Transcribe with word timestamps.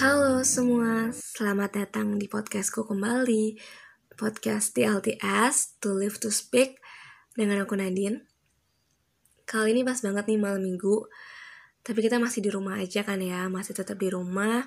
Halo 0.00 0.40
semua, 0.48 1.12
selamat 1.12 1.76
datang 1.76 2.16
di 2.16 2.24
podcastku 2.24 2.88
kembali. 2.88 3.60
Podcast 4.16 4.72
TLTS, 4.72 5.76
To 5.76 5.92
Live 5.92 6.16
To 6.24 6.32
Speak 6.32 6.80
Dengan 7.36 7.68
aku 7.68 7.76
Nadine. 7.76 8.24
Kali 9.44 9.76
ini 9.76 9.84
pas 9.84 10.00
banget 10.00 10.24
nih 10.24 10.40
malam 10.40 10.64
minggu. 10.64 11.04
Tapi 11.84 12.00
kita 12.00 12.16
masih 12.16 12.40
di 12.40 12.48
rumah 12.48 12.80
aja 12.80 13.04
kan 13.04 13.20
ya 13.20 13.52
Masih 13.52 13.76
tetap 13.76 14.00
di 14.00 14.08
rumah 14.08 14.64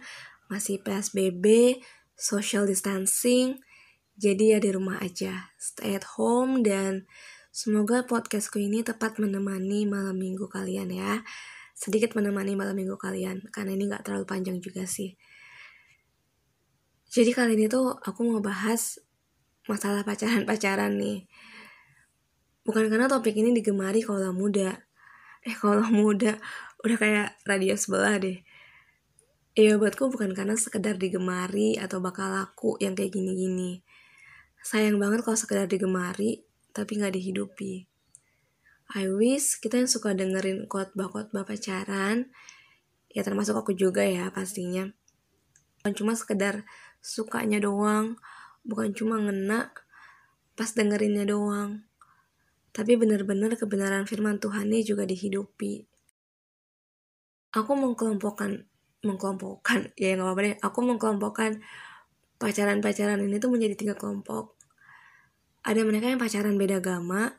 Masih 0.54 0.78
PSBB 0.86 1.82
Social 2.14 2.70
distancing. 2.70 3.58
Jadi 4.14 4.54
ya 4.54 4.62
di 4.62 4.70
rumah 4.70 5.02
aja 5.02 5.50
Stay 5.58 5.98
at 5.98 6.06
home 6.14 6.62
dan 6.62 7.10
Semoga 7.50 8.06
podcastku 8.06 8.62
ini 8.62 8.86
tepat 8.86 9.18
menemani 9.18 9.90
malam 9.90 10.14
minggu 10.14 10.46
kalian 10.46 10.94
ya 10.94 11.26
sedikit 11.74 12.14
menemani 12.14 12.54
malam 12.54 12.78
minggu 12.78 12.96
kalian 12.96 13.50
karena 13.50 13.74
ini 13.74 13.90
nggak 13.90 14.06
terlalu 14.06 14.26
panjang 14.30 14.62
juga 14.62 14.86
sih. 14.86 15.18
Jadi 17.14 17.30
kali 17.30 17.54
ini 17.54 17.70
tuh 17.70 17.94
aku 17.94 18.26
mau 18.26 18.42
bahas 18.42 18.98
masalah 19.70 20.02
pacaran-pacaran 20.02 20.98
nih. 20.98 21.30
Bukan 22.64 22.90
karena 22.90 23.06
topik 23.06 23.36
ini 23.36 23.54
digemari 23.54 24.02
kalau 24.02 24.34
muda. 24.34 24.74
Eh 25.44 25.54
kalau 25.54 25.86
muda 25.92 26.40
udah 26.82 26.98
kayak 26.98 27.28
radio 27.46 27.76
sebelah 27.76 28.18
deh. 28.18 28.42
Iya 29.54 29.78
buatku 29.78 30.10
bukan 30.10 30.34
karena 30.34 30.58
sekedar 30.58 30.98
digemari 30.98 31.78
atau 31.78 32.02
bakal 32.02 32.34
laku 32.34 32.74
yang 32.82 32.98
kayak 32.98 33.14
gini-gini. 33.14 33.86
Sayang 34.66 34.98
banget 34.98 35.22
kalau 35.22 35.38
sekedar 35.38 35.70
digemari 35.70 36.42
tapi 36.74 36.98
nggak 36.98 37.14
dihidupi. 37.14 37.93
I 38.94 39.10
wish 39.10 39.58
kita 39.58 39.82
yang 39.82 39.90
suka 39.90 40.14
dengerin 40.14 40.70
khotbah-khotbah 40.70 41.50
pacaran, 41.50 42.30
ya 43.10 43.26
termasuk 43.26 43.58
aku 43.58 43.74
juga 43.74 44.06
ya 44.06 44.30
pastinya. 44.30 44.86
Bukan 45.82 45.94
cuma 45.98 46.14
sekedar 46.14 46.62
sukanya 47.02 47.58
doang, 47.58 48.22
bukan 48.62 48.94
cuma 48.94 49.18
ngena 49.18 49.74
pas 50.54 50.70
dengerinnya 50.78 51.26
doang. 51.26 51.90
Tapi 52.70 52.94
benar-benar 52.94 53.58
kebenaran 53.58 54.06
firman 54.06 54.38
Tuhan 54.38 54.70
ini 54.70 54.86
juga 54.86 55.10
dihidupi. 55.10 55.90
Aku 57.58 57.74
mengkelompokkan, 57.74 58.70
mengkelompokkan, 59.02 59.90
ya 60.02 60.14
nggak 60.14 60.26
apa-apa 60.26 60.42
deh. 60.46 60.56
Aku 60.62 60.80
mengkelompokkan 60.86 61.66
pacaran-pacaran 62.38 63.26
ini 63.26 63.42
tuh 63.42 63.50
menjadi 63.50 63.74
tiga 63.74 63.94
kelompok. 63.98 64.54
Ada 65.66 65.82
mereka 65.82 66.14
yang 66.14 66.22
pacaran 66.22 66.62
beda 66.62 66.78
agama, 66.78 67.34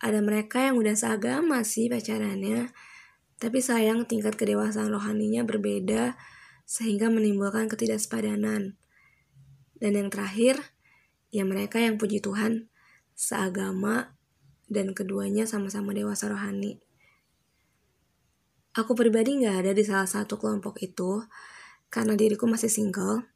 ada 0.00 0.24
mereka 0.24 0.64
yang 0.64 0.80
udah 0.80 0.96
seagama 0.96 1.60
sih 1.60 1.92
pacarannya, 1.92 2.72
tapi 3.36 3.60
sayang 3.60 4.08
tingkat 4.08 4.40
kedewasaan 4.40 4.88
rohaninya 4.88 5.44
berbeda 5.44 6.16
sehingga 6.64 7.12
menimbulkan 7.12 7.68
ketidaksepadanan. 7.68 8.80
Dan 9.76 9.92
yang 9.92 10.08
terakhir, 10.08 10.56
ya 11.28 11.44
mereka 11.44 11.80
yang 11.80 12.00
puji 12.00 12.24
Tuhan 12.24 12.72
seagama 13.12 14.16
dan 14.72 14.96
keduanya 14.96 15.44
sama-sama 15.44 15.92
dewasa 15.92 16.32
rohani. 16.32 16.80
Aku 18.72 18.96
pribadi 18.96 19.36
nggak 19.36 19.66
ada 19.66 19.72
di 19.76 19.84
salah 19.84 20.08
satu 20.08 20.40
kelompok 20.40 20.80
itu 20.80 21.20
karena 21.92 22.16
diriku 22.16 22.48
masih 22.48 22.72
single. 22.72 23.26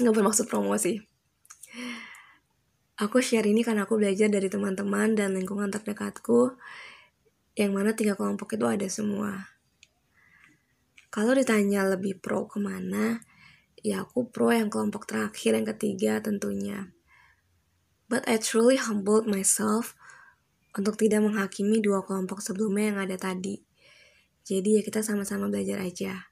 Nggak 0.00 0.14
bermaksud 0.16 0.46
promosi. 0.48 1.02
Aku 3.00 3.24
share 3.24 3.48
ini 3.48 3.64
karena 3.64 3.88
aku 3.88 3.96
belajar 3.96 4.28
dari 4.28 4.52
teman-teman 4.52 5.16
dan 5.16 5.32
lingkungan 5.32 5.72
terdekatku 5.72 6.52
yang 7.56 7.72
mana 7.72 7.96
tiga 7.96 8.12
kelompok 8.12 8.60
itu 8.60 8.68
ada 8.68 8.84
semua. 8.92 9.56
Kalau 11.08 11.32
ditanya 11.32 11.88
lebih 11.88 12.20
pro 12.20 12.44
ke 12.44 12.60
mana, 12.60 13.24
ya 13.80 14.04
aku 14.04 14.28
pro 14.28 14.52
yang 14.52 14.68
kelompok 14.68 15.08
terakhir 15.08 15.56
yang 15.56 15.64
ketiga 15.64 16.20
tentunya. 16.20 16.92
But 18.12 18.28
I 18.28 18.36
truly 18.36 18.76
humbled 18.76 19.24
myself 19.24 19.96
untuk 20.76 21.00
tidak 21.00 21.24
menghakimi 21.24 21.80
dua 21.80 22.04
kelompok 22.04 22.44
sebelumnya 22.44 22.92
yang 22.92 22.98
ada 23.00 23.16
tadi. 23.16 23.64
Jadi 24.44 24.76
ya 24.76 24.82
kita 24.84 25.00
sama-sama 25.00 25.48
belajar 25.48 25.80
aja. 25.80 26.28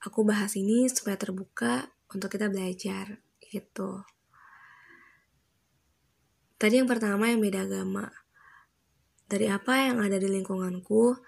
Aku 0.00 0.24
bahas 0.24 0.56
ini 0.56 0.88
supaya 0.88 1.20
terbuka 1.20 1.92
untuk 2.08 2.32
kita 2.32 2.48
belajar 2.48 3.20
gitu. 3.44 4.08
Tadi 6.62 6.78
yang 6.78 6.86
pertama 6.86 7.26
yang 7.26 7.42
beda 7.42 7.66
agama. 7.66 8.06
Dari 9.26 9.50
apa 9.50 9.82
yang 9.82 9.98
ada 9.98 10.14
di 10.14 10.30
lingkunganku, 10.30 11.18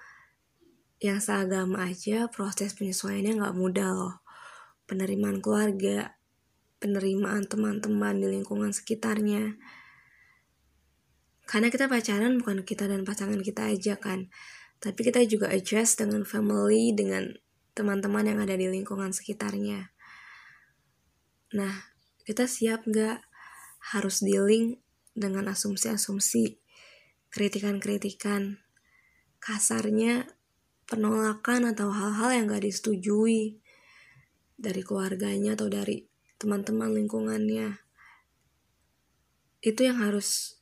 yang 1.02 1.18
seagama 1.18 1.90
aja 1.90 2.30
proses 2.30 2.70
penyesuaiannya 2.78 3.42
nggak 3.42 3.58
mudah 3.58 3.90
loh. 3.98 4.14
Penerimaan 4.86 5.42
keluarga, 5.42 6.14
penerimaan 6.78 7.50
teman-teman 7.50 8.22
di 8.22 8.30
lingkungan 8.30 8.70
sekitarnya. 8.70 9.58
Karena 11.50 11.66
kita 11.66 11.90
pacaran 11.90 12.38
bukan 12.38 12.62
kita 12.62 12.86
dan 12.86 13.02
pasangan 13.02 13.42
kita 13.42 13.74
aja 13.74 13.98
kan. 13.98 14.30
Tapi 14.78 15.02
kita 15.02 15.18
juga 15.26 15.50
adjust 15.50 15.98
dengan 15.98 16.22
family, 16.22 16.94
dengan 16.94 17.34
teman-teman 17.74 18.22
yang 18.22 18.38
ada 18.38 18.54
di 18.54 18.70
lingkungan 18.70 19.10
sekitarnya. 19.10 19.90
Nah, 21.58 21.90
kita 22.22 22.46
siap 22.46 22.86
nggak 22.86 23.18
harus 23.98 24.22
dealing 24.22 24.83
dengan 25.14 25.46
asumsi-asumsi, 25.48 26.58
kritikan-kritikan, 27.30 28.58
kasarnya 29.38 30.26
penolakan 30.84 31.70
atau 31.72 31.94
hal-hal 31.94 32.30
yang 32.34 32.44
gak 32.50 32.66
disetujui 32.66 33.62
dari 34.58 34.82
keluarganya 34.82 35.54
atau 35.56 35.70
dari 35.70 36.04
teman-teman 36.36 36.92
lingkungannya. 36.92 37.78
Itu 39.64 39.80
yang 39.86 40.02
harus 40.02 40.60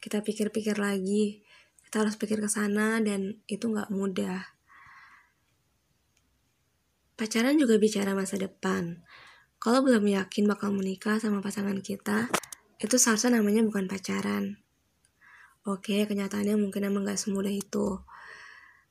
kita 0.00 0.22
pikir-pikir 0.22 0.78
lagi. 0.78 1.42
Kita 1.82 2.02
harus 2.02 2.14
pikir 2.14 2.38
ke 2.38 2.48
sana 2.50 3.02
dan 3.02 3.42
itu 3.50 3.68
gak 3.68 3.90
mudah. 3.90 4.56
Pacaran 7.16 7.56
juga 7.56 7.80
bicara 7.80 8.12
masa 8.12 8.36
depan. 8.36 9.02
Kalau 9.56 9.80
belum 9.80 10.04
yakin 10.04 10.44
bakal 10.44 10.70
menikah 10.76 11.16
sama 11.16 11.40
pasangan 11.40 11.80
kita, 11.80 12.28
itu 12.76 12.96
seharusnya 13.00 13.40
namanya 13.40 13.64
bukan 13.64 13.88
pacaran. 13.88 14.60
Oke, 15.64 16.04
kenyataannya 16.04 16.60
mungkin 16.60 16.86
emang 16.86 17.08
gak 17.08 17.18
semudah 17.18 17.50
itu. 17.50 18.04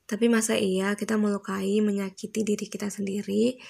Tapi 0.10 0.26
masa 0.28 0.58
iya 0.58 0.98
kita 0.98 1.16
melukai, 1.16 1.80
menyakiti 1.80 2.42
diri 2.42 2.66
kita 2.66 2.90
sendiri 2.90 3.62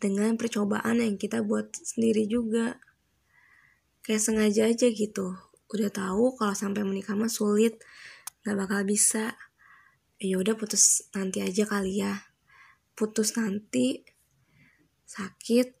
dengan 0.00 0.34
percobaan 0.40 1.04
yang 1.04 1.20
kita 1.20 1.44
buat 1.44 1.70
sendiri 1.76 2.24
juga. 2.26 2.80
Kayak 4.02 4.24
sengaja 4.24 4.62
aja 4.72 4.88
gitu. 4.88 5.36
Udah 5.68 5.92
tahu 5.92 6.34
kalau 6.34 6.56
sampai 6.56 6.82
menikah 6.82 7.12
mah 7.12 7.28
sulit, 7.28 7.76
gak 8.42 8.56
bakal 8.56 8.82
bisa. 8.88 9.36
Ya 10.18 10.40
udah 10.40 10.56
putus 10.56 11.06
nanti 11.12 11.44
aja 11.44 11.68
kali 11.68 12.02
ya. 12.02 12.26
Putus 12.96 13.36
nanti, 13.38 14.02
sakit, 15.06 15.76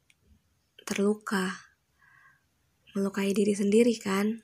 terluka 0.86 1.67
melukai 2.96 3.36
diri 3.36 3.52
sendiri 3.52 3.92
kan? 4.00 4.40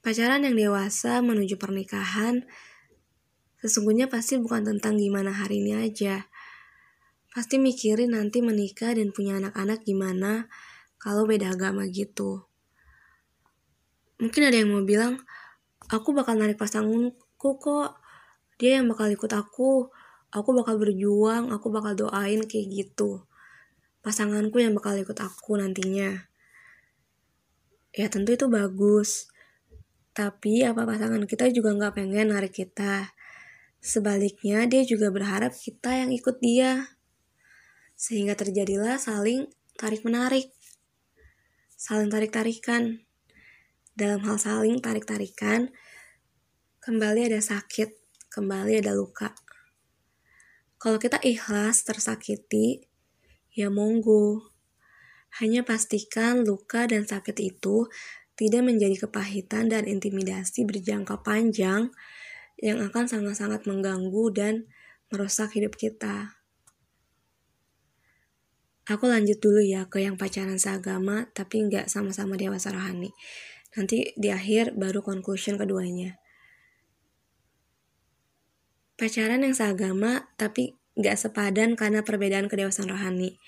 Pacaran 0.00 0.42
yang 0.42 0.56
dewasa 0.56 1.20
menuju 1.20 1.60
pernikahan 1.60 2.48
sesungguhnya 3.60 4.08
pasti 4.08 4.40
bukan 4.40 4.64
tentang 4.64 4.96
gimana 4.96 5.30
hari 5.30 5.60
ini 5.60 5.76
aja. 5.76 6.24
Pasti 7.30 7.60
mikirin 7.60 8.16
nanti 8.16 8.40
menikah 8.40 8.96
dan 8.96 9.12
punya 9.12 9.36
anak-anak 9.38 9.84
gimana 9.84 10.48
kalau 10.96 11.28
beda 11.28 11.52
agama 11.52 11.86
gitu. 11.86 12.48
Mungkin 14.18 14.42
ada 14.48 14.56
yang 14.56 14.72
mau 14.72 14.82
bilang, 14.82 15.20
aku 15.92 16.16
bakal 16.16 16.40
narik 16.40 16.56
pasanganku 16.56 17.60
kok. 17.60 18.00
Dia 18.56 18.80
yang 18.80 18.88
bakal 18.88 19.12
ikut 19.12 19.30
aku. 19.30 19.92
Aku 20.32 20.50
bakal 20.56 20.80
berjuang, 20.80 21.52
aku 21.52 21.68
bakal 21.68 21.92
doain 21.94 22.40
kayak 22.48 22.66
gitu 22.72 23.29
pasanganku 24.00 24.60
yang 24.60 24.72
bakal 24.76 24.96
ikut 24.96 25.16
aku 25.16 25.60
nantinya. 25.60 26.28
Ya 27.92 28.06
tentu 28.08 28.32
itu 28.36 28.46
bagus. 28.46 29.28
Tapi 30.10 30.66
apa 30.66 30.84
pasangan 30.84 31.22
kita 31.24 31.48
juga 31.54 31.72
nggak 31.76 31.94
pengen 31.96 32.32
narik 32.34 32.54
kita. 32.54 33.12
Sebaliknya 33.80 34.68
dia 34.68 34.84
juga 34.84 35.08
berharap 35.08 35.56
kita 35.56 36.04
yang 36.04 36.10
ikut 36.12 36.36
dia. 36.42 36.96
Sehingga 37.96 38.36
terjadilah 38.36 39.00
saling 39.00 39.48
tarik-menarik. 39.80 40.52
Saling 41.76 42.12
tarik-tarikan. 42.12 43.04
Dalam 43.96 44.24
hal 44.24 44.40
saling 44.40 44.80
tarik-tarikan, 44.80 45.68
kembali 46.80 47.28
ada 47.28 47.40
sakit, 47.42 47.92
kembali 48.32 48.80
ada 48.80 48.96
luka. 48.96 49.36
Kalau 50.80 50.96
kita 50.96 51.20
ikhlas 51.20 51.84
tersakiti, 51.84 52.89
ya 53.54 53.68
monggo. 53.68 54.50
Hanya 55.38 55.62
pastikan 55.62 56.42
luka 56.42 56.90
dan 56.90 57.06
sakit 57.06 57.36
itu 57.38 57.86
tidak 58.34 58.64
menjadi 58.64 59.06
kepahitan 59.06 59.68
dan 59.68 59.84
intimidasi 59.84 60.64
berjangka 60.64 61.20
panjang 61.20 61.92
yang 62.58 62.80
akan 62.80 63.04
sangat-sangat 63.04 63.68
mengganggu 63.68 64.24
dan 64.32 64.54
merusak 65.12 65.52
hidup 65.52 65.76
kita. 65.76 66.40
Aku 68.88 69.06
lanjut 69.06 69.38
dulu 69.38 69.62
ya 69.62 69.86
ke 69.86 70.02
yang 70.02 70.18
pacaran 70.18 70.58
seagama 70.58 71.30
tapi 71.30 71.62
nggak 71.62 71.86
sama-sama 71.86 72.34
dewasa 72.34 72.74
rohani. 72.74 73.14
Nanti 73.78 74.10
di 74.18 74.34
akhir 74.34 74.74
baru 74.74 75.04
conclusion 75.04 75.54
keduanya. 75.54 76.18
Pacaran 78.98 79.46
yang 79.46 79.54
seagama 79.54 80.32
tapi 80.34 80.79
nggak 80.98 81.16
sepadan 81.18 81.78
karena 81.78 82.02
perbedaan 82.02 82.50
kedewasaan 82.50 82.90
rohani. 82.90 83.38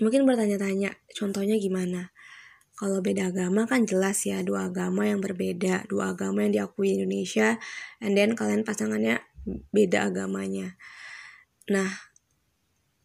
Mungkin 0.00 0.28
bertanya-tanya, 0.28 0.92
contohnya 1.16 1.56
gimana? 1.56 2.12
Kalau 2.76 3.00
beda 3.00 3.32
agama 3.32 3.64
kan 3.64 3.88
jelas 3.88 4.28
ya, 4.28 4.44
dua 4.44 4.68
agama 4.68 5.08
yang 5.08 5.24
berbeda, 5.24 5.88
dua 5.88 6.12
agama 6.12 6.44
yang 6.44 6.52
diakui 6.52 7.00
Indonesia, 7.00 7.56
and 8.04 8.12
then 8.12 8.36
kalian 8.36 8.68
pasangannya 8.68 9.24
beda 9.72 10.12
agamanya. 10.12 10.76
Nah, 11.72 11.88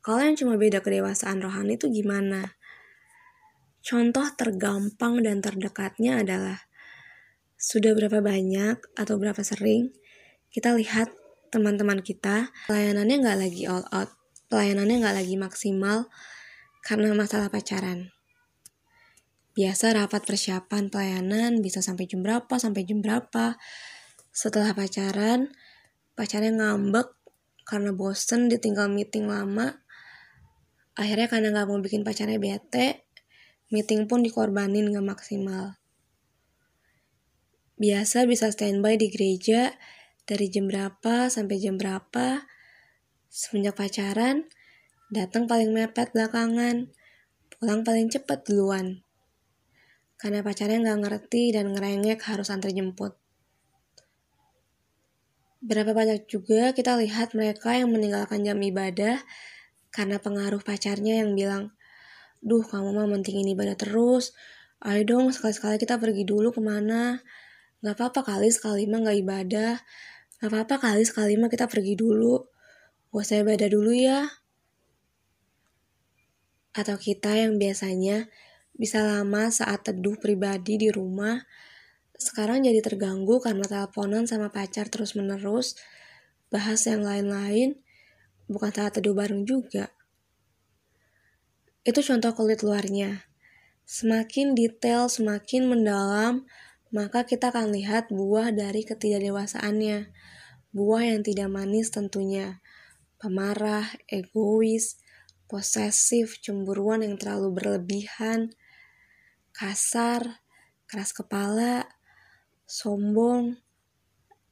kalau 0.04 0.28
yang 0.28 0.36
cuma 0.36 0.60
beda 0.60 0.84
kedewasaan 0.84 1.40
rohani 1.40 1.80
itu 1.80 1.88
gimana? 1.88 2.60
Contoh 3.80 4.28
tergampang 4.36 5.24
dan 5.24 5.40
terdekatnya 5.40 6.20
adalah 6.20 6.68
sudah 7.62 7.94
berapa 7.94 8.20
banyak 8.20 8.82
atau 8.98 9.16
berapa 9.22 9.40
sering 9.46 9.94
kita 10.52 10.76
lihat 10.76 11.14
teman-teman 11.52 12.00
kita 12.00 12.50
pelayanannya 12.72 13.22
nggak 13.22 13.38
lagi 13.38 13.64
all 13.68 13.84
out, 13.92 14.16
pelayanannya 14.48 15.04
nggak 15.04 15.16
lagi 15.20 15.36
maksimal 15.36 16.08
karena 16.82 17.14
masalah 17.14 17.52
pacaran. 17.52 18.10
Biasa 19.52 19.92
rapat 19.94 20.24
persiapan 20.24 20.88
pelayanan 20.88 21.60
bisa 21.60 21.84
sampai 21.84 22.08
jam 22.08 22.24
berapa 22.24 22.56
sampai 22.56 22.88
jam 22.88 23.04
berapa. 23.04 23.60
Setelah 24.32 24.72
pacaran 24.72 25.52
pacarnya 26.16 26.56
ngambek 26.56 27.12
karena 27.68 27.92
bosen 27.92 28.48
ditinggal 28.48 28.88
meeting 28.88 29.28
lama. 29.28 29.84
Akhirnya 30.96 31.28
karena 31.28 31.52
nggak 31.52 31.68
mau 31.68 31.84
bikin 31.84 32.08
pacarnya 32.08 32.40
bete 32.40 33.12
meeting 33.72 34.06
pun 34.06 34.20
dikorbanin 34.22 34.92
gak 34.92 35.08
maksimal. 35.08 35.80
Biasa 37.80 38.30
bisa 38.30 38.52
standby 38.52 39.00
di 39.00 39.10
gereja 39.10 39.74
dari 40.26 40.48
jam 40.50 40.70
berapa 40.70 41.30
sampai 41.30 41.58
jam 41.58 41.76
berapa 41.78 42.46
semenjak 43.32 43.78
pacaran 43.78 44.50
datang 45.12 45.48
paling 45.48 45.72
mepet 45.74 46.12
belakangan 46.16 46.92
pulang 47.50 47.82
paling 47.86 48.10
cepat 48.10 48.46
duluan 48.48 49.02
karena 50.22 50.46
pacarnya 50.46 50.78
nggak 50.86 51.00
ngerti 51.02 51.50
dan 51.50 51.74
ngerengek 51.74 52.22
harus 52.30 52.54
antar 52.54 52.70
jemput. 52.70 53.18
Berapa 55.66 55.98
banyak 55.98 56.30
juga 56.30 56.78
kita 56.78 56.94
lihat 57.02 57.34
mereka 57.34 57.74
yang 57.74 57.90
meninggalkan 57.90 58.46
jam 58.46 58.62
ibadah 58.62 59.18
karena 59.90 60.22
pengaruh 60.22 60.62
pacarnya 60.62 61.26
yang 61.26 61.34
bilang, 61.34 61.74
Duh 62.38 62.62
kamu 62.62 62.94
mah 62.94 63.10
mentingin 63.10 63.50
ibadah 63.50 63.74
terus, 63.74 64.38
ayo 64.86 65.02
dong 65.06 65.34
sekali-sekali 65.34 65.82
kita 65.82 65.98
pergi 65.98 66.22
dulu 66.22 66.54
ke 66.54 66.62
mana. 66.62 67.18
Gak 67.82 67.98
apa-apa 67.98 68.22
kali 68.22 68.54
sekali 68.54 68.86
mah 68.86 69.02
gak 69.02 69.20
ibadah, 69.26 69.74
gak 70.38 70.50
apa-apa 70.54 70.76
kali 70.78 71.02
sekali 71.02 71.34
mah 71.38 71.50
kita 71.50 71.66
pergi 71.66 71.98
dulu. 71.98 72.46
Gak 73.10 73.22
usah 73.26 73.42
ibadah 73.42 73.70
dulu 73.74 73.92
ya. 73.92 74.30
Atau 76.78 76.96
kita 77.02 77.36
yang 77.36 77.58
biasanya 77.58 78.30
bisa 78.78 79.02
lama 79.04 79.50
saat 79.50 79.84
teduh 79.84 80.16
pribadi 80.16 80.78
di 80.78 80.94
rumah, 80.94 81.42
sekarang 82.16 82.62
jadi 82.62 82.86
terganggu 82.86 83.42
karena 83.42 83.66
teleponan 83.66 84.30
sama 84.30 84.54
pacar 84.54 84.88
terus-menerus, 84.88 85.74
bahas 86.54 86.86
yang 86.86 87.02
lain-lain, 87.02 87.82
bukan 88.46 88.70
saat 88.70 88.94
teduh 88.94 89.18
bareng 89.18 89.42
juga. 89.44 89.90
Itu 91.82 92.06
contoh 92.06 92.30
kulit 92.38 92.62
luarnya. 92.62 93.26
Semakin 93.90 94.54
detail, 94.54 95.10
semakin 95.10 95.66
mendalam, 95.66 96.46
maka 96.92 97.24
kita 97.24 97.56
akan 97.56 97.72
lihat 97.72 98.12
buah 98.12 98.52
dari 98.52 98.84
ketidakdewasaannya. 98.84 100.12
Buah 100.76 101.04
yang 101.08 101.24
tidak 101.24 101.48
manis 101.48 101.92
tentunya. 101.92 102.60
Pemarah, 103.16 103.88
egois, 104.12 105.00
posesif, 105.48 106.40
cemburuan 106.44 107.04
yang 107.04 107.16
terlalu 107.16 107.56
berlebihan, 107.56 108.56
kasar, 109.56 110.44
keras 110.88 111.16
kepala, 111.16 111.88
sombong, 112.68 113.60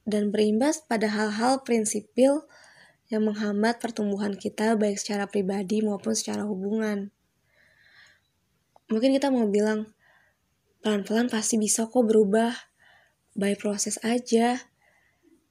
dan 0.08 0.32
berimbas 0.32 0.80
pada 0.84 1.12
hal-hal 1.12 1.60
prinsipil 1.60 2.48
yang 3.12 3.26
menghambat 3.26 3.82
pertumbuhan 3.82 4.38
kita 4.38 4.78
baik 4.78 4.96
secara 4.96 5.28
pribadi 5.28 5.84
maupun 5.84 6.16
secara 6.16 6.46
hubungan. 6.46 7.12
Mungkin 8.88 9.12
kita 9.18 9.28
mau 9.28 9.44
bilang, 9.50 9.90
pelan-pelan 10.80 11.28
pasti 11.28 11.60
bisa 11.60 11.88
kok 11.88 12.04
berubah, 12.04 12.52
by 13.36 13.54
proses 13.56 14.00
aja. 14.02 14.58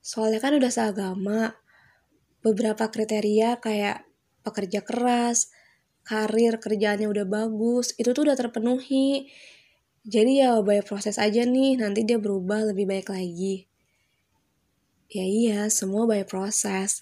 Soalnya 0.02 0.42
kan 0.42 0.58
udah 0.58 0.72
seagama, 0.72 1.56
beberapa 2.42 2.90
kriteria 2.90 3.60
kayak 3.62 4.08
pekerja 4.42 4.81
keras, 4.81 5.52
karir 6.08 6.58
kerjaannya 6.58 7.06
udah 7.06 7.26
bagus, 7.28 7.94
itu 8.02 8.10
tuh 8.16 8.26
udah 8.26 8.38
terpenuhi. 8.38 9.30
Jadi 10.08 10.42
ya 10.42 10.58
banyak 10.64 10.88
proses 10.88 11.22
aja 11.22 11.46
nih, 11.46 11.78
nanti 11.78 12.08
dia 12.08 12.18
berubah 12.18 12.74
lebih 12.74 12.90
baik 12.90 13.14
lagi. 13.14 13.70
Ya 15.10 15.25
iya, 15.25 15.60
semua 15.70 16.06
banyak 16.10 16.30
proses. 16.30 17.02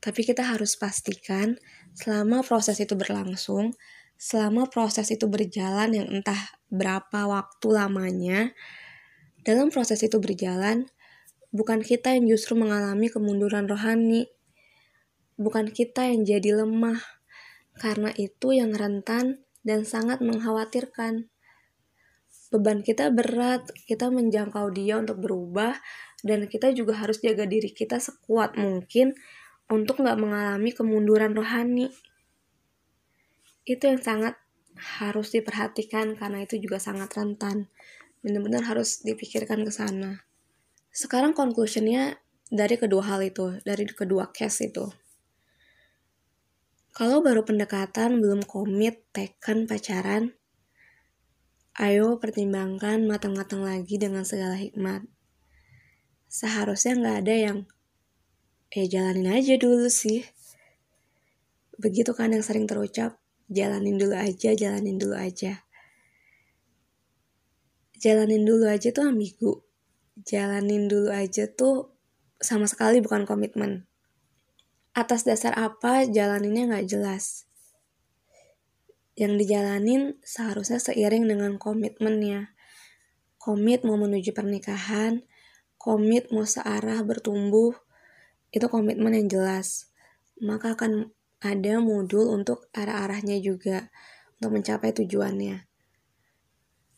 Tapi 0.00 0.20
kita 0.24 0.44
harus 0.44 0.76
pastikan 0.76 1.56
selama 1.96 2.44
proses 2.44 2.76
itu 2.76 2.92
berlangsung, 2.92 3.72
selama 4.16 4.68
proses 4.68 5.12
itu 5.12 5.28
berjalan 5.28 5.92
yang 5.92 6.08
entah 6.08 6.56
berapa 6.72 7.28
waktu 7.28 7.66
lamanya, 7.68 8.56
dalam 9.46 9.70
proses 9.70 10.02
itu 10.02 10.18
berjalan, 10.18 10.90
bukan 11.54 11.84
kita 11.84 12.16
yang 12.18 12.26
justru 12.26 12.58
mengalami 12.58 13.06
kemunduran 13.06 13.70
rohani, 13.70 14.26
bukan 15.38 15.70
kita 15.70 16.10
yang 16.10 16.26
jadi 16.26 16.64
lemah, 16.64 16.98
karena 17.76 18.10
itu 18.16 18.56
yang 18.56 18.74
rentan 18.74 19.44
dan 19.62 19.86
sangat 19.86 20.24
mengkhawatirkan. 20.24 21.28
Beban 22.50 22.80
kita 22.82 23.10
berat, 23.10 23.68
kita 23.86 24.10
menjangkau 24.10 24.70
dia 24.74 24.98
untuk 24.98 25.22
berubah, 25.22 25.76
dan 26.26 26.50
kita 26.50 26.74
juga 26.74 26.98
harus 26.98 27.22
jaga 27.22 27.46
diri 27.46 27.70
kita 27.70 28.02
sekuat 28.02 28.58
mungkin 28.58 29.14
untuk 29.70 30.02
nggak 30.02 30.18
mengalami 30.18 30.70
kemunduran 30.74 31.34
rohani. 31.34 31.90
Itu 33.66 33.90
yang 33.90 33.98
sangat 33.98 34.38
harus 35.02 35.34
diperhatikan 35.34 36.14
karena 36.14 36.46
itu 36.46 36.62
juga 36.62 36.78
sangat 36.78 37.10
rentan. 37.18 37.66
Benar-benar 38.22 38.62
harus 38.62 39.02
dipikirkan 39.02 39.66
ke 39.66 39.72
sana. 39.74 40.22
Sekarang 40.94 41.34
conclusionnya 41.34 42.22
dari 42.46 42.78
kedua 42.78 43.02
hal 43.02 43.26
itu, 43.26 43.58
dari 43.66 43.84
kedua 43.90 44.30
case 44.30 44.70
itu. 44.70 44.86
Kalau 46.96 47.20
baru 47.20 47.44
pendekatan 47.44 48.22
belum 48.24 48.46
komit, 48.48 49.04
teken, 49.12 49.68
pacaran, 49.68 50.32
ayo 51.76 52.16
pertimbangkan 52.16 53.04
matang-matang 53.04 53.60
lagi 53.60 54.00
dengan 54.00 54.24
segala 54.24 54.56
hikmat. 54.56 55.04
Seharusnya 56.30 56.96
nggak 56.96 57.16
ada 57.20 57.34
yang, 57.36 57.58
eh 58.72 58.88
jalanin 58.88 59.28
aja 59.28 59.60
dulu 59.60 59.92
sih. 59.92 60.24
Begitu 61.76 62.16
kan 62.16 62.32
yang 62.32 62.40
sering 62.40 62.64
terucap, 62.64 63.20
jalanin 63.50 63.96
dulu 63.96 64.14
aja, 64.14 64.50
jalanin 64.54 64.96
dulu 64.98 65.16
aja. 65.16 65.66
Jalanin 67.96 68.44
dulu 68.44 68.68
aja 68.68 68.92
tuh 68.92 69.08
ambigu. 69.08 69.64
Jalanin 70.22 70.86
dulu 70.90 71.12
aja 71.12 71.48
tuh 71.48 71.92
sama 72.40 72.68
sekali 72.68 73.00
bukan 73.00 73.24
komitmen 73.24 73.88
atas 74.96 75.28
dasar 75.28 75.52
apa 75.52 76.08
jalaninnya 76.08 76.72
nggak 76.72 76.88
jelas. 76.88 77.44
Yang 79.12 79.44
dijalanin 79.44 80.02
seharusnya 80.24 80.80
seiring 80.80 81.28
dengan 81.28 81.60
komitmennya. 81.60 82.56
Komit 83.36 83.84
mau 83.84 84.00
menuju 84.00 84.32
pernikahan, 84.32 85.22
komit 85.76 86.32
mau 86.32 86.48
searah 86.48 86.98
bertumbuh, 87.04 87.76
itu 88.50 88.66
komitmen 88.72 89.14
yang 89.14 89.28
jelas. 89.28 89.92
Maka 90.40 90.74
akan 90.74 91.12
ada 91.52 91.78
modul 91.78 92.34
untuk 92.34 92.66
arah-arahnya 92.74 93.38
juga, 93.38 93.92
untuk 94.38 94.58
mencapai 94.58 94.90
tujuannya. 94.90 95.68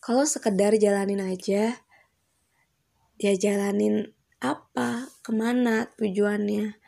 Kalau 0.00 0.25
sekedar 0.25 0.73
jalanin 0.81 1.21
aja, 1.21 1.85
ya 3.21 3.33
jalanin 3.37 4.14
apa, 4.40 5.11
ke 5.21 5.35
mana 5.35 5.90
tujuannya 5.99 6.78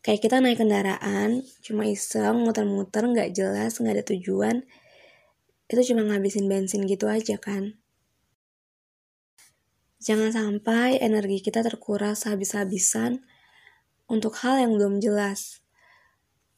kayak 0.00 0.22
kita 0.22 0.38
naik 0.38 0.62
kendaraan 0.62 1.42
cuma 1.66 1.82
iseng 1.82 2.46
muter-muter 2.46 3.10
nggak 3.10 3.34
jelas 3.34 3.82
nggak 3.82 3.98
ada 3.98 4.04
tujuan 4.14 4.62
itu 5.66 5.82
cuma 5.90 6.06
ngabisin 6.06 6.46
bensin 6.46 6.86
gitu 6.86 7.10
aja 7.10 7.34
kan 7.42 7.74
Jangan 10.06 10.30
sampai 10.30 11.02
energi 11.02 11.42
kita 11.42 11.66
terkuras 11.66 12.30
habis-habisan 12.30 13.26
untuk 14.06 14.38
hal 14.38 14.62
yang 14.62 14.78
belum 14.78 15.02
jelas. 15.02 15.65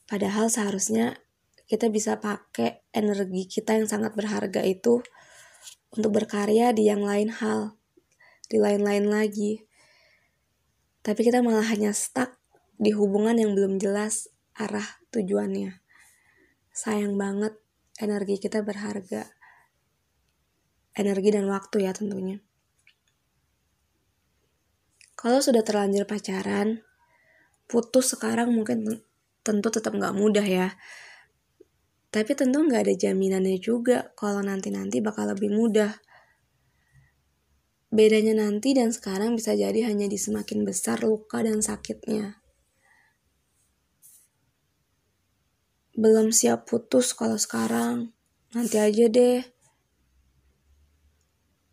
Padahal 0.08 0.48
seharusnya 0.48 1.20
kita 1.68 1.92
bisa 1.92 2.16
pakai 2.16 2.80
energi 2.96 3.44
kita 3.44 3.76
yang 3.76 3.84
sangat 3.84 4.16
berharga 4.16 4.64
itu 4.64 5.04
untuk 5.92 6.16
berkarya 6.16 6.72
di 6.72 6.88
yang 6.88 7.04
lain 7.04 7.28
hal, 7.28 7.76
di 8.48 8.56
lain-lain 8.56 9.04
lagi. 9.04 9.68
Tapi 11.04 11.20
kita 11.20 11.44
malah 11.44 11.68
hanya 11.68 11.92
stuck 11.92 12.40
di 12.80 12.96
hubungan 12.96 13.36
yang 13.36 13.52
belum 13.52 13.76
jelas 13.76 14.32
arah 14.56 14.96
tujuannya. 15.12 15.76
Sayang 16.72 17.20
banget 17.20 17.60
energi 18.00 18.40
kita 18.40 18.64
berharga. 18.64 19.28
Energi 20.96 21.36
dan 21.36 21.52
waktu 21.52 21.84
ya 21.84 21.92
tentunya. 21.92 22.40
Kalau 25.18 25.44
sudah 25.44 25.60
terlanjur 25.66 26.08
pacaran, 26.08 26.80
putus 27.68 28.16
sekarang 28.16 28.54
mungkin 28.54 29.04
tentu 29.48 29.72
tetap 29.72 29.96
nggak 29.96 30.12
mudah 30.12 30.44
ya. 30.44 30.76
Tapi 32.12 32.36
tentu 32.36 32.60
nggak 32.60 32.84
ada 32.84 32.94
jaminannya 33.08 33.56
juga 33.56 34.12
kalau 34.12 34.44
nanti-nanti 34.44 35.00
bakal 35.00 35.32
lebih 35.32 35.48
mudah. 35.48 35.96
Bedanya 37.88 38.36
nanti 38.36 38.76
dan 38.76 38.92
sekarang 38.92 39.32
bisa 39.32 39.56
jadi 39.56 39.88
hanya 39.88 40.04
di 40.04 40.20
semakin 40.20 40.68
besar 40.68 41.00
luka 41.00 41.40
dan 41.40 41.64
sakitnya. 41.64 42.44
Belum 45.96 46.28
siap 46.28 46.68
putus 46.68 47.16
kalau 47.16 47.40
sekarang, 47.40 48.12
nanti 48.52 48.76
aja 48.76 49.08
deh. 49.08 49.40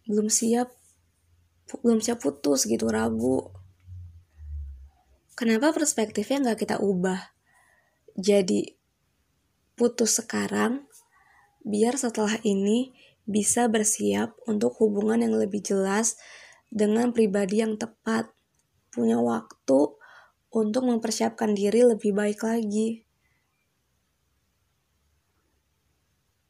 Belum 0.07 0.31
siap 0.31 0.71
belum 1.65 1.97
siap 1.97 2.21
putus 2.21 2.69
gitu 2.69 2.85
ragu 2.93 3.49
kenapa 5.33 5.73
perspektifnya 5.73 6.45
nggak 6.45 6.61
kita 6.61 6.77
ubah 6.77 7.34
jadi 8.15 8.75
putus 9.75 10.19
sekarang 10.23 10.87
biar 11.61 11.99
setelah 11.99 12.39
ini 12.47 12.95
bisa 13.27 13.67
bersiap 13.67 14.37
untuk 14.47 14.77
hubungan 14.79 15.21
yang 15.21 15.35
lebih 15.35 15.59
jelas 15.59 16.15
dengan 16.71 17.11
pribadi 17.11 17.59
yang 17.59 17.75
tepat 17.75 18.31
punya 18.93 19.19
waktu 19.19 19.95
untuk 20.55 20.83
mempersiapkan 20.87 21.51
diri 21.51 21.83
lebih 21.83 22.15
baik 22.15 22.39
lagi 22.41 23.03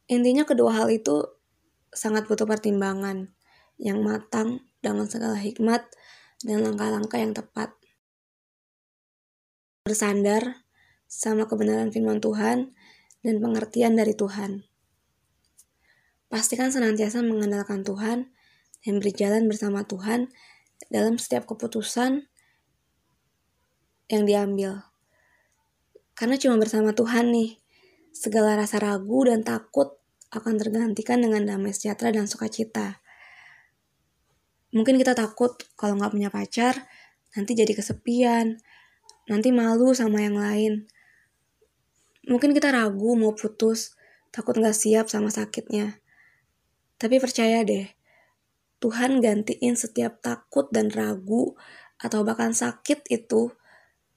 intinya 0.06 0.46
kedua 0.46 0.70
hal 0.82 0.88
itu 0.94 1.26
sangat 1.90 2.30
butuh 2.30 2.46
pertimbangan 2.46 3.34
yang 3.80 4.04
matang 4.04 4.62
dengan 4.80 5.08
segala 5.10 5.36
hikmat 5.40 5.88
dan 6.44 6.62
langkah-langkah 6.62 7.18
yang 7.18 7.32
tepat. 7.32 7.72
Bersandar 9.86 10.65
sama 11.16 11.48
kebenaran 11.48 11.88
firman 11.88 12.20
Tuhan 12.20 12.76
dan 13.24 13.40
pengertian 13.40 13.96
dari 13.96 14.12
Tuhan. 14.12 14.68
Pastikan 16.28 16.68
senantiasa 16.68 17.24
mengandalkan 17.24 17.80
Tuhan 17.88 18.36
dan 18.84 18.94
berjalan 19.00 19.48
bersama 19.48 19.88
Tuhan 19.88 20.28
dalam 20.92 21.16
setiap 21.16 21.48
keputusan 21.48 22.28
yang 24.12 24.22
diambil. 24.28 24.84
Karena 26.12 26.36
cuma 26.36 26.60
bersama 26.60 26.92
Tuhan 26.92 27.32
nih, 27.32 27.64
segala 28.12 28.60
rasa 28.60 28.76
ragu 28.76 29.24
dan 29.24 29.40
takut 29.40 29.96
akan 30.36 30.60
tergantikan 30.60 31.24
dengan 31.24 31.48
damai 31.48 31.72
sejahtera 31.72 32.12
dan 32.12 32.28
sukacita. 32.28 33.00
Mungkin 34.76 35.00
kita 35.00 35.16
takut 35.16 35.56
kalau 35.80 35.96
nggak 35.96 36.12
punya 36.12 36.28
pacar, 36.28 36.84
nanti 37.32 37.56
jadi 37.56 37.72
kesepian, 37.72 38.60
nanti 39.32 39.48
malu 39.48 39.96
sama 39.96 40.20
yang 40.20 40.36
lain. 40.36 40.92
Mungkin 42.26 42.50
kita 42.52 42.74
ragu 42.74 43.14
mau 43.14 43.32
putus, 43.32 43.94
takut 44.34 44.58
nggak 44.58 44.74
siap 44.74 45.06
sama 45.06 45.30
sakitnya. 45.30 46.02
Tapi 46.98 47.22
percaya 47.22 47.62
deh, 47.62 47.86
Tuhan 48.82 49.22
gantiin 49.22 49.78
setiap 49.78 50.18
takut 50.20 50.66
dan 50.74 50.90
ragu 50.90 51.54
atau 52.02 52.26
bahkan 52.26 52.50
sakit 52.50 53.06
itu 53.08 53.54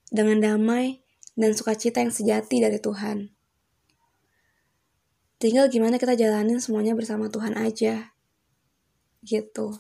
dengan 0.10 0.42
damai 0.42 1.06
dan 1.38 1.54
sukacita 1.54 2.02
yang 2.02 2.12
sejati 2.12 2.58
dari 2.60 2.82
Tuhan. 2.82 3.32
Tinggal 5.40 5.72
gimana 5.72 5.96
kita 5.96 6.20
jalanin 6.20 6.60
semuanya 6.60 6.98
bersama 6.98 7.32
Tuhan 7.32 7.56
aja. 7.56 8.12
Gitu 9.24 9.80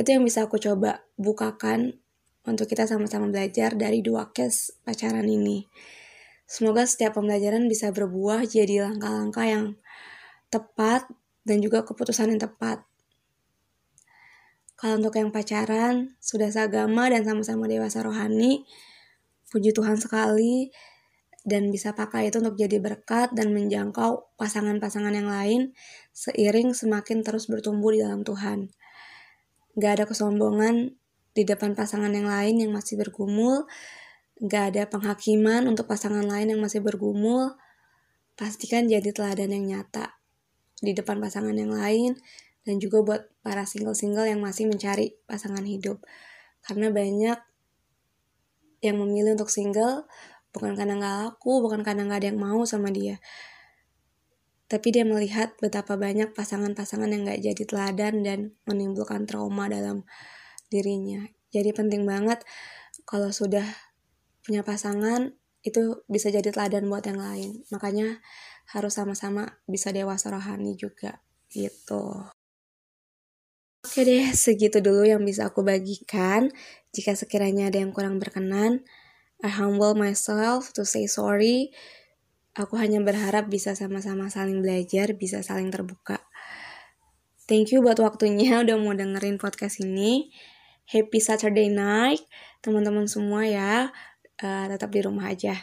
itu 0.00 0.08
yang 0.16 0.24
bisa 0.24 0.48
aku 0.48 0.56
coba 0.56 1.04
bukakan 1.20 1.99
untuk 2.48 2.68
kita 2.68 2.88
sama-sama 2.88 3.28
belajar 3.28 3.76
dari 3.76 4.00
dua 4.00 4.32
case 4.32 4.72
pacaran 4.84 5.26
ini. 5.28 5.68
Semoga 6.50 6.82
setiap 6.82 7.20
pembelajaran 7.20 7.70
bisa 7.70 7.94
berbuah 7.94 8.42
jadi 8.48 8.90
langkah-langkah 8.90 9.46
yang 9.46 9.64
tepat 10.50 11.06
dan 11.46 11.62
juga 11.62 11.86
keputusan 11.86 12.34
yang 12.34 12.42
tepat. 12.42 12.82
Kalau 14.74 14.96
untuk 14.96 15.14
yang 15.20 15.28
pacaran, 15.28 16.16
sudah 16.18 16.48
seagama 16.48 17.12
dan 17.12 17.22
sama-sama 17.22 17.68
dewasa 17.68 18.00
rohani, 18.00 18.64
puji 19.52 19.76
Tuhan 19.76 20.00
sekali, 20.00 20.72
dan 21.44 21.72
bisa 21.72 21.96
pakai 21.96 22.28
itu 22.28 22.40
untuk 22.40 22.56
jadi 22.56 22.80
berkat 22.80 23.32
dan 23.32 23.52
menjangkau 23.56 24.36
pasangan-pasangan 24.36 25.12
yang 25.16 25.28
lain 25.28 25.72
seiring 26.12 26.76
semakin 26.76 27.24
terus 27.24 27.48
bertumbuh 27.48 27.92
di 27.96 28.04
dalam 28.04 28.24
Tuhan. 28.24 28.72
Gak 29.76 29.92
ada 30.00 30.04
kesombongan 30.04 30.99
di 31.36 31.42
depan 31.46 31.78
pasangan 31.78 32.10
yang 32.10 32.26
lain 32.26 32.60
yang 32.60 32.72
masih 32.74 32.98
bergumul. 32.98 33.66
Gak 34.40 34.74
ada 34.74 34.88
penghakiman 34.88 35.68
untuk 35.68 35.86
pasangan 35.86 36.24
lain 36.24 36.56
yang 36.56 36.60
masih 36.60 36.80
bergumul. 36.80 37.54
Pastikan 38.34 38.88
jadi 38.88 39.10
teladan 39.12 39.52
yang 39.52 39.64
nyata 39.68 40.16
di 40.80 40.96
depan 40.96 41.20
pasangan 41.20 41.52
yang 41.52 41.70
lain 41.76 42.16
dan 42.64 42.80
juga 42.80 43.04
buat 43.04 43.22
para 43.44 43.68
single-single 43.68 44.24
yang 44.24 44.40
masih 44.40 44.64
mencari 44.64 45.16
pasangan 45.28 45.62
hidup. 45.62 46.00
Karena 46.64 46.88
banyak 46.88 47.38
yang 48.80 48.96
memilih 48.96 49.36
untuk 49.36 49.52
single 49.52 50.08
bukan 50.50 50.74
karena 50.74 50.98
gak 50.98 51.16
laku, 51.24 51.62
bukan 51.62 51.86
karena 51.86 52.08
gak 52.10 52.24
ada 52.24 52.28
yang 52.34 52.40
mau 52.42 52.66
sama 52.66 52.90
dia, 52.90 53.22
tapi 54.70 54.94
dia 54.94 55.02
melihat 55.06 55.54
betapa 55.58 55.94
banyak 55.98 56.34
pasangan-pasangan 56.34 57.10
yang 57.10 57.26
gak 57.26 57.42
jadi 57.42 57.62
teladan 57.66 58.14
dan 58.22 58.38
menimbulkan 58.66 59.26
trauma 59.26 59.70
dalam 59.70 60.06
dirinya. 60.70 61.26
Jadi 61.50 61.74
penting 61.74 62.06
banget 62.06 62.40
kalau 63.04 63.34
sudah 63.34 63.66
punya 64.46 64.62
pasangan 64.62 65.34
itu 65.60 66.00
bisa 66.08 66.32
jadi 66.32 66.46
teladan 66.48 66.88
buat 66.88 67.04
yang 67.04 67.20
lain. 67.20 67.66
Makanya 67.74 68.22
harus 68.70 68.96
sama-sama 68.96 69.60
bisa 69.66 69.90
dewasa 69.90 70.30
rohani 70.30 70.78
juga 70.78 71.20
gitu. 71.50 72.30
Oke 73.80 74.04
deh, 74.04 74.30
segitu 74.30 74.78
dulu 74.78 75.02
yang 75.02 75.26
bisa 75.26 75.50
aku 75.50 75.66
bagikan. 75.66 76.48
Jika 76.94 77.18
sekiranya 77.18 77.68
ada 77.68 77.82
yang 77.82 77.90
kurang 77.90 78.22
berkenan, 78.22 78.86
I 79.40 79.50
humble 79.50 79.96
myself 79.96 80.70
to 80.76 80.84
say 80.86 81.08
sorry 81.08 81.72
Aku 82.58 82.74
hanya 82.82 82.98
berharap 82.98 83.46
bisa 83.46 83.78
sama-sama 83.78 84.26
saling 84.26 84.58
belajar, 84.58 85.14
bisa 85.14 85.38
saling 85.38 85.70
terbuka. 85.70 86.18
Thank 87.46 87.70
you 87.70 87.78
buat 87.78 88.02
waktunya 88.02 88.58
udah 88.66 88.74
mau 88.74 88.90
dengerin 88.90 89.38
podcast 89.38 89.78
ini. 89.86 90.34
Happy 90.90 91.22
Saturday 91.22 91.70
night, 91.70 92.18
teman-teman 92.66 93.06
semua 93.06 93.46
ya. 93.46 93.94
Uh, 94.42 94.66
tetap 94.66 94.90
di 94.90 95.06
rumah 95.06 95.30
aja. 95.30 95.54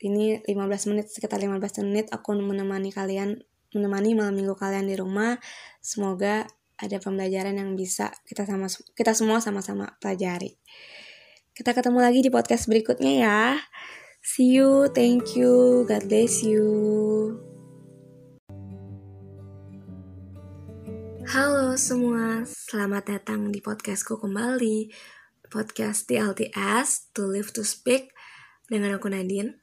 Ini 0.00 0.40
15 0.48 0.88
menit, 0.88 1.12
sekitar 1.12 1.36
15 1.36 1.84
menit 1.84 2.08
aku 2.08 2.32
menemani 2.40 2.88
kalian, 2.88 3.44
menemani 3.76 4.16
malam 4.16 4.32
minggu 4.32 4.56
kalian 4.56 4.88
di 4.88 4.96
rumah. 4.96 5.36
Semoga 5.84 6.48
ada 6.80 6.96
pembelajaran 6.96 7.60
yang 7.60 7.76
bisa 7.76 8.08
kita 8.24 8.48
sama 8.48 8.72
kita 8.96 9.12
semua 9.12 9.44
sama-sama 9.44 10.00
pelajari. 10.00 10.56
Kita 11.52 11.76
ketemu 11.76 12.00
lagi 12.00 12.24
di 12.24 12.32
podcast 12.32 12.72
berikutnya 12.72 13.12
ya. 13.12 13.40
See 14.24 14.56
you, 14.56 14.88
thank 14.96 15.36
you, 15.36 15.84
God 15.84 16.08
bless 16.08 16.40
you. 16.40 17.41
Halo 21.32 21.72
semua, 21.80 22.44
selamat 22.44 23.08
datang 23.08 23.48
di 23.48 23.64
podcastku 23.64 24.20
kembali. 24.20 24.92
Podcast 25.48 26.04
TLTS, 26.04 27.08
To 27.16 27.24
Live 27.24 27.56
to 27.56 27.64
Speak, 27.64 28.12
dengan 28.68 29.00
aku 29.00 29.08
Nadine. 29.08 29.56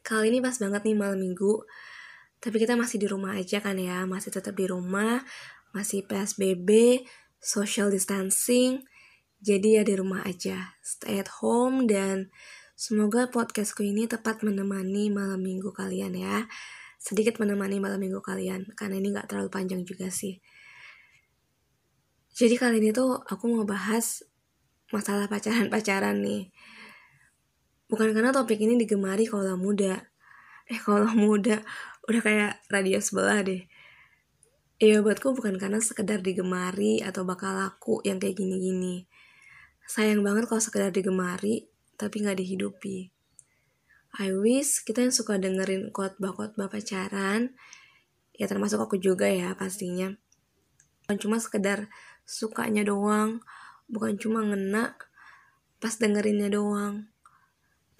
Kali 0.00 0.32
ini 0.32 0.40
pas 0.40 0.56
banget 0.56 0.80
nih 0.88 0.96
malam 0.96 1.20
minggu, 1.20 1.60
tapi 2.40 2.56
kita 2.56 2.72
masih 2.72 2.96
di 2.96 3.04
rumah 3.04 3.36
aja 3.36 3.60
kan 3.60 3.76
ya, 3.76 4.08
masih 4.08 4.32
tetap 4.32 4.56
di 4.56 4.64
rumah, 4.64 5.20
masih 5.76 6.08
PSBB, 6.08 7.04
social 7.36 7.92
distancing, 7.92 8.80
jadi 9.44 9.68
ya 9.68 9.82
di 9.84 9.92
rumah 9.92 10.24
aja, 10.24 10.72
stay 10.80 11.20
at 11.20 11.28
home 11.44 11.84
dan 11.84 12.32
Semoga 12.76 13.32
podcastku 13.32 13.80
ini 13.80 14.04
tepat 14.04 14.44
menemani 14.44 15.08
malam 15.08 15.40
minggu 15.40 15.72
kalian 15.72 16.12
ya. 16.12 16.44
Sedikit 16.96 17.38
menemani 17.38 17.78
malam 17.78 18.00
minggu 18.02 18.18
kalian, 18.24 18.72
karena 18.74 18.98
ini 18.98 19.14
gak 19.14 19.30
terlalu 19.30 19.52
panjang 19.52 19.86
juga 19.86 20.10
sih. 20.10 20.40
Jadi 22.36 22.60
kali 22.60 22.84
ini 22.84 22.92
tuh 22.92 23.16
aku 23.16 23.48
mau 23.48 23.64
bahas 23.64 24.20
masalah 24.92 25.24
pacaran-pacaran 25.24 26.20
nih. 26.20 26.52
Bukan 27.88 28.12
karena 28.12 28.28
topik 28.28 28.60
ini 28.60 28.76
digemari 28.76 29.24
kalau 29.24 29.56
muda. 29.56 30.04
Eh 30.68 30.76
kalau 30.76 31.08
muda 31.16 31.64
udah 32.04 32.20
kayak 32.20 32.52
radio 32.68 33.00
sebelah 33.00 33.40
deh. 33.40 33.64
Iya 34.76 35.00
buatku 35.00 35.32
bukan 35.32 35.56
karena 35.56 35.80
sekedar 35.80 36.20
digemari 36.20 37.00
atau 37.00 37.24
bakal 37.24 37.56
laku 37.56 38.04
yang 38.04 38.20
kayak 38.20 38.36
gini-gini. 38.36 39.08
Sayang 39.88 40.20
banget 40.20 40.44
kalau 40.44 40.60
sekedar 40.60 40.92
digemari 40.92 41.64
tapi 41.96 42.20
nggak 42.20 42.36
dihidupi. 42.36 43.15
I 44.16 44.32
wish 44.32 44.80
kita 44.88 45.04
yang 45.04 45.12
suka 45.12 45.36
dengerin 45.36 45.92
khotbah-khotbah 45.92 46.72
pacaran, 46.72 47.52
ya 48.32 48.48
termasuk 48.48 48.80
aku 48.80 48.96
juga 48.96 49.28
ya 49.28 49.52
pastinya. 49.52 50.08
Bukan 51.04 51.16
cuma 51.20 51.36
sekedar 51.36 51.92
sukanya 52.24 52.80
doang, 52.80 53.44
bukan 53.92 54.16
cuma 54.16 54.40
ngena 54.40 54.96
pas 55.76 55.92
dengerinnya 56.00 56.48
doang. 56.48 57.12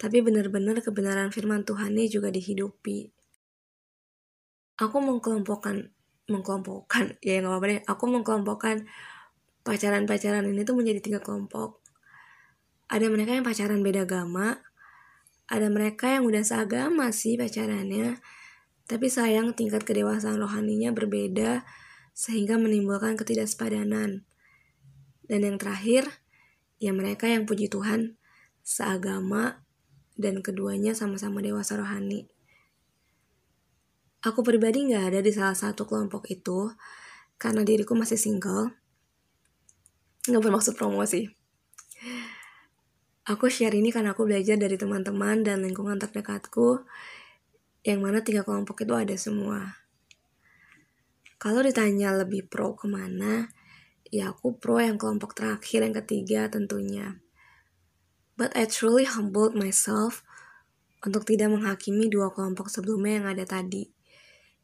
Tapi 0.01 0.25
benar-benar 0.25 0.81
kebenaran 0.81 1.29
firman 1.29 1.61
Tuhannya 1.61 2.09
juga 2.09 2.33
dihidupi. 2.33 3.13
Aku 4.81 4.97
mengkelompokkan, 5.01 5.93
mengkelompokkan, 6.29 7.17
ya 7.21 7.41
nggak 7.41 7.49
apa-apa 7.49 7.65
deh. 7.69 7.81
Aku 7.85 8.03
mengkelompokkan 8.09 8.89
pacaran-pacaran 9.61 10.45
ini 10.49 10.65
tuh 10.65 10.73
menjadi 10.73 10.97
tiga 11.01 11.19
kelompok. 11.21 11.81
Ada 12.89 13.05
mereka 13.09 13.37
yang 13.37 13.45
pacaran 13.45 13.85
beda 13.85 14.05
agama, 14.05 14.57
ada 15.47 15.71
mereka 15.71 16.11
yang 16.11 16.27
udah 16.27 16.43
seagama 16.43 17.15
sih 17.15 17.39
pacarannya, 17.39 18.19
tapi 18.83 19.07
sayang 19.07 19.55
tingkat 19.55 19.87
kedewasaan 19.87 20.39
rohaninya 20.39 20.91
berbeda 20.91 21.63
sehingga 22.11 22.59
menimbulkan 22.59 23.15
ketidaksepadanan. 23.15 24.27
Dan 25.27 25.39
yang 25.43 25.55
terakhir, 25.55 26.07
ya 26.79 26.91
mereka 26.91 27.31
yang 27.31 27.47
puji 27.47 27.71
Tuhan 27.71 28.19
seagama 28.63 29.63
dan 30.19 30.43
keduanya 30.43 30.91
sama-sama 30.91 31.39
dewasa 31.39 31.79
rohani. 31.79 32.27
Aku 34.19 34.43
pribadi 34.43 34.83
nggak 34.91 35.15
ada 35.15 35.19
di 35.23 35.31
salah 35.31 35.55
satu 35.55 35.87
kelompok 35.87 36.27
itu 36.27 36.73
karena 37.39 37.63
diriku 37.63 37.95
masih 37.95 38.19
single. 38.19 38.75
Nggak 40.27 40.43
bermaksud 40.43 40.73
promosi. 40.75 41.31
Aku 43.27 43.51
share 43.51 43.75
ini 43.75 43.91
karena 43.91 44.15
aku 44.15 44.23
belajar 44.23 44.55
dari 44.55 44.79
teman-teman 44.79 45.43
dan 45.43 45.59
lingkungan 45.59 45.99
terdekatku 45.99 46.87
yang 47.83 47.99
mana 47.99 48.23
tiga 48.23 48.47
kelompok 48.47 48.87
itu 48.87 48.95
ada 48.95 49.15
semua. 49.19 49.83
Kalau 51.35 51.59
ditanya 51.59 52.15
lebih 52.15 52.47
pro 52.47 52.79
ke 52.79 52.87
mana, 52.87 53.51
ya 54.07 54.31
aku 54.31 54.55
pro 54.55 54.79
yang 54.79 54.95
kelompok 54.95 55.35
terakhir 55.35 55.83
yang 55.83 55.91
ketiga 55.99 56.47
tentunya. 56.47 57.19
But 58.39 58.55
I 58.55 58.63
truly 58.63 59.03
humbled 59.03 59.59
myself 59.59 60.23
untuk 61.03 61.27
tidak 61.27 61.51
menghakimi 61.51 62.07
dua 62.07 62.31
kelompok 62.31 62.71
sebelumnya 62.71 63.19
yang 63.19 63.27
ada 63.27 63.43
tadi. 63.43 63.91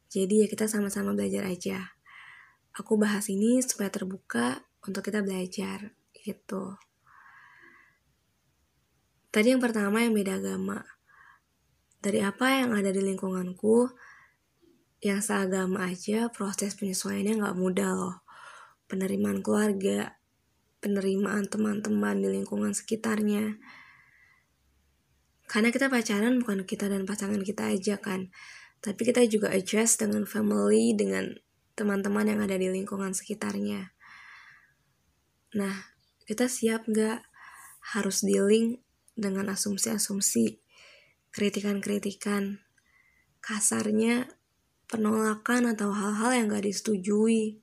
Jadi 0.08 0.40
ya 0.40 0.46
kita 0.48 0.72
sama-sama 0.72 1.12
belajar 1.12 1.44
aja. 1.44 1.92
Aku 2.72 2.96
bahas 2.96 3.28
ini 3.28 3.60
supaya 3.60 3.92
terbuka 3.92 4.64
untuk 4.88 5.04
kita 5.04 5.20
belajar 5.20 5.92
gitu. 6.16 6.80
Tadi 9.34 9.50
yang 9.50 9.58
pertama 9.58 9.98
yang 9.98 10.14
beda 10.14 10.38
agama. 10.38 10.86
Dari 11.98 12.22
apa 12.22 12.62
yang 12.62 12.70
ada 12.70 12.94
di 12.94 13.02
lingkunganku, 13.02 13.90
yang 15.02 15.18
seagama 15.18 15.90
aja 15.90 16.30
proses 16.30 16.78
penyesuaiannya 16.78 17.42
nggak 17.42 17.58
mudah 17.58 17.98
loh. 17.98 18.16
Penerimaan 18.86 19.42
keluarga, 19.42 20.22
penerimaan 20.78 21.50
teman-teman 21.50 22.22
di 22.22 22.30
lingkungan 22.30 22.78
sekitarnya. 22.78 23.58
Karena 25.50 25.74
kita 25.74 25.90
pacaran 25.90 26.38
bukan 26.38 26.62
kita 26.62 26.86
dan 26.86 27.02
pasangan 27.02 27.42
kita 27.42 27.74
aja 27.74 27.98
kan. 27.98 28.30
Tapi 28.78 29.02
kita 29.02 29.26
juga 29.26 29.50
adjust 29.50 29.98
dengan 29.98 30.30
family, 30.30 30.94
dengan 30.94 31.34
teman-teman 31.74 32.30
yang 32.30 32.38
ada 32.38 32.54
di 32.54 32.70
lingkungan 32.70 33.10
sekitarnya. 33.10 33.98
Nah, 35.58 35.90
kita 36.22 36.46
siap 36.46 36.86
nggak 36.86 37.26
harus 37.98 38.22
dealing 38.22 38.83
dengan 39.14 39.50
asumsi-asumsi, 39.50 40.58
kritikan-kritikan, 41.30 42.62
kasarnya 43.42 44.30
penolakan 44.90 45.74
atau 45.74 45.90
hal-hal 45.94 46.30
yang 46.34 46.46
gak 46.50 46.66
disetujui 46.66 47.58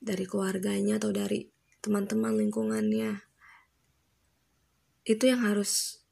dari 0.00 0.24
keluarganya 0.28 1.00
atau 1.00 1.12
dari 1.12 1.48
teman-teman 1.80 2.34
lingkungannya. 2.36 3.24
Itu 5.06 5.30
yang 5.30 5.46
harus 5.46 6.02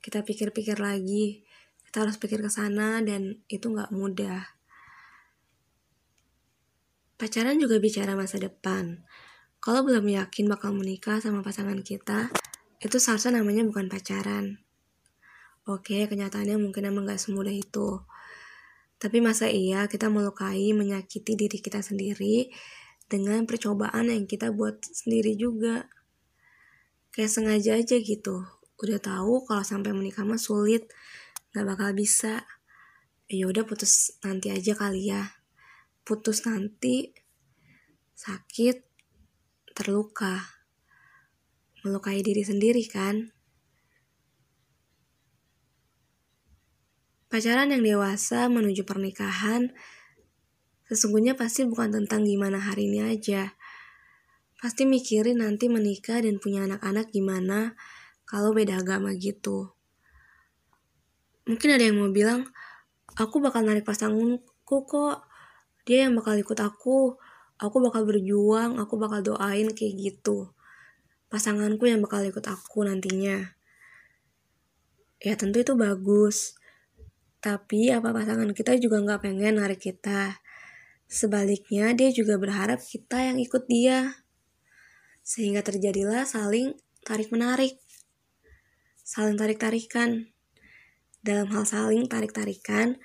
kita 0.00 0.22
pikir-pikir 0.22 0.78
lagi. 0.80 1.44
Kita 1.86 2.06
harus 2.06 2.16
pikir 2.16 2.40
ke 2.40 2.50
sana 2.50 3.02
dan 3.02 3.42
itu 3.50 3.68
gak 3.74 3.92
mudah. 3.92 4.56
Pacaran 7.16 7.56
juga 7.56 7.80
bicara 7.80 8.12
masa 8.12 8.36
depan. 8.36 9.02
Kalau 9.60 9.82
belum 9.82 10.04
yakin 10.04 10.46
bakal 10.46 10.76
menikah 10.76 11.18
sama 11.18 11.40
pasangan 11.40 11.80
kita, 11.80 12.28
itu 12.80 12.96
seharusnya 13.00 13.40
namanya 13.40 13.64
bukan 13.64 13.88
pacaran. 13.88 14.60
Oke, 15.66 16.06
kenyataannya 16.06 16.62
mungkin 16.62 16.86
emang 16.86 17.10
gak 17.10 17.18
semudah 17.18 17.50
itu. 17.50 18.06
Tapi 18.96 19.18
masa 19.20 19.50
iya 19.50 19.90
kita 19.90 20.08
melukai, 20.08 20.72
menyakiti 20.72 21.36
diri 21.36 21.58
kita 21.60 21.84
sendiri 21.84 22.48
dengan 23.10 23.44
percobaan 23.44 24.08
yang 24.08 24.24
kita 24.24 24.54
buat 24.54 24.78
sendiri 24.86 25.34
juga. 25.34 25.90
Kayak 27.12 27.32
sengaja 27.32 27.72
aja 27.76 27.96
gitu. 27.98 28.46
Udah 28.76 29.00
tahu 29.00 29.44
kalau 29.48 29.64
sampai 29.64 29.90
menikah 29.96 30.24
mah 30.24 30.40
sulit, 30.40 30.88
nggak 31.52 31.66
bakal 31.66 31.90
bisa. 31.92 32.44
Ya 33.26 33.50
udah 33.50 33.66
putus 33.66 34.16
nanti 34.22 34.54
aja 34.54 34.78
kali 34.78 35.10
ya. 35.10 35.34
Putus 36.06 36.46
nanti, 36.46 37.10
sakit, 38.14 38.86
terluka. 39.74 40.55
Melukai 41.86 42.18
diri 42.18 42.42
sendiri 42.42 42.82
kan? 42.90 43.30
Pacaran 47.30 47.70
yang 47.70 47.86
dewasa 47.86 48.50
menuju 48.50 48.82
pernikahan 48.82 49.70
sesungguhnya 50.90 51.38
pasti 51.38 51.62
bukan 51.62 51.94
tentang 51.94 52.26
gimana 52.26 52.58
hari 52.58 52.90
ini 52.90 53.06
aja. 53.06 53.54
Pasti 54.58 54.82
mikirin 54.82 55.46
nanti 55.46 55.70
menikah 55.70 56.18
dan 56.26 56.42
punya 56.42 56.66
anak-anak 56.66 57.14
gimana 57.14 57.78
kalau 58.26 58.50
beda 58.50 58.82
agama 58.82 59.14
gitu. 59.14 59.70
Mungkin 61.46 61.68
ada 61.70 61.86
yang 61.86 62.02
mau 62.02 62.10
bilang, 62.10 62.50
aku 63.14 63.38
bakal 63.38 63.62
narik 63.62 63.86
pasanganku 63.86 64.90
kok. 64.90 65.22
Dia 65.86 66.10
yang 66.10 66.18
bakal 66.18 66.34
ikut 66.34 66.58
aku. 66.58 67.14
Aku 67.62 67.76
bakal 67.78 68.02
berjuang, 68.10 68.82
aku 68.82 68.98
bakal 68.98 69.22
doain 69.22 69.70
kayak 69.70 69.94
gitu. 70.02 70.55
Pasanganku 71.26 71.90
yang 71.90 71.98
bakal 71.98 72.22
ikut 72.22 72.46
aku 72.46 72.86
nantinya. 72.86 73.56
Ya 75.18 75.34
tentu 75.34 75.58
itu 75.60 75.74
bagus. 75.74 76.54
Tapi 77.42 77.90
apa 77.90 78.14
pasangan 78.14 78.50
kita 78.54 78.78
juga 78.78 79.02
nggak 79.02 79.26
pengen 79.26 79.58
narik 79.58 79.82
kita. 79.82 80.38
Sebaliknya 81.06 81.94
dia 81.94 82.10
juga 82.10 82.38
berharap 82.38 82.82
kita 82.82 83.22
yang 83.26 83.38
ikut 83.38 83.66
dia. 83.66 84.22
Sehingga 85.26 85.62
terjadilah 85.66 86.26
saling 86.26 86.78
tarik-menarik. 87.02 87.78
Saling 89.02 89.38
tarik-tarikan. 89.38 90.30
Dalam 91.26 91.50
hal 91.50 91.66
saling 91.66 92.06
tarik-tarikan, 92.06 93.02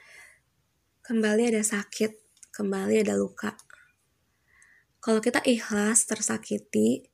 kembali 1.01 1.49
ada 1.49 1.65
sakit, 1.65 2.13
kembali 2.53 3.01
ada 3.01 3.17
luka. 3.17 3.57
Kalau 5.01 5.17
kita 5.17 5.41
ikhlas 5.41 6.05
tersakiti, 6.05 7.10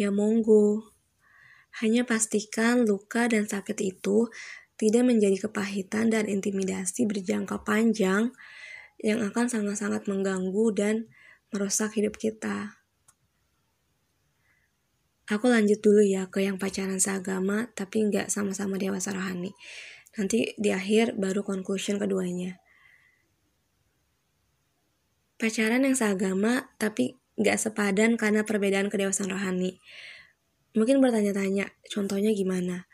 ya 0.00 0.08
monggo. 0.08 0.96
Hanya 1.84 2.08
pastikan 2.08 2.88
luka 2.88 3.28
dan 3.28 3.44
sakit 3.44 3.76
itu 3.84 4.32
tidak 4.80 5.04
menjadi 5.04 5.44
kepahitan 5.44 6.08
dan 6.08 6.24
intimidasi 6.24 7.04
berjangka 7.04 7.60
panjang 7.60 8.32
yang 9.04 9.20
akan 9.20 9.44
sangat-sangat 9.52 10.08
mengganggu 10.08 10.66
dan 10.72 10.94
merusak 11.52 11.92
hidup 12.00 12.16
kita. 12.16 12.80
Aku 15.28 15.46
lanjut 15.46 15.78
dulu 15.84 16.02
ya 16.02 16.26
ke 16.32 16.42
yang 16.42 16.56
pacaran 16.56 16.98
seagama 16.98 17.68
tapi 17.76 18.08
nggak 18.08 18.32
sama-sama 18.32 18.80
dewasa 18.80 19.12
rohani. 19.12 19.52
Nanti 20.16 20.56
di 20.58 20.74
akhir 20.74 21.20
baru 21.20 21.46
conclusion 21.46 22.00
keduanya. 22.00 22.58
Pacaran 25.38 25.86
yang 25.86 25.94
seagama 25.94 26.72
tapi 26.80 27.19
nggak 27.40 27.56
sepadan 27.56 28.20
karena 28.20 28.44
perbedaan 28.44 28.92
kedewasaan 28.92 29.32
rohani. 29.32 29.80
Mungkin 30.76 31.00
bertanya-tanya, 31.00 31.72
contohnya 31.88 32.30
gimana? 32.36 32.86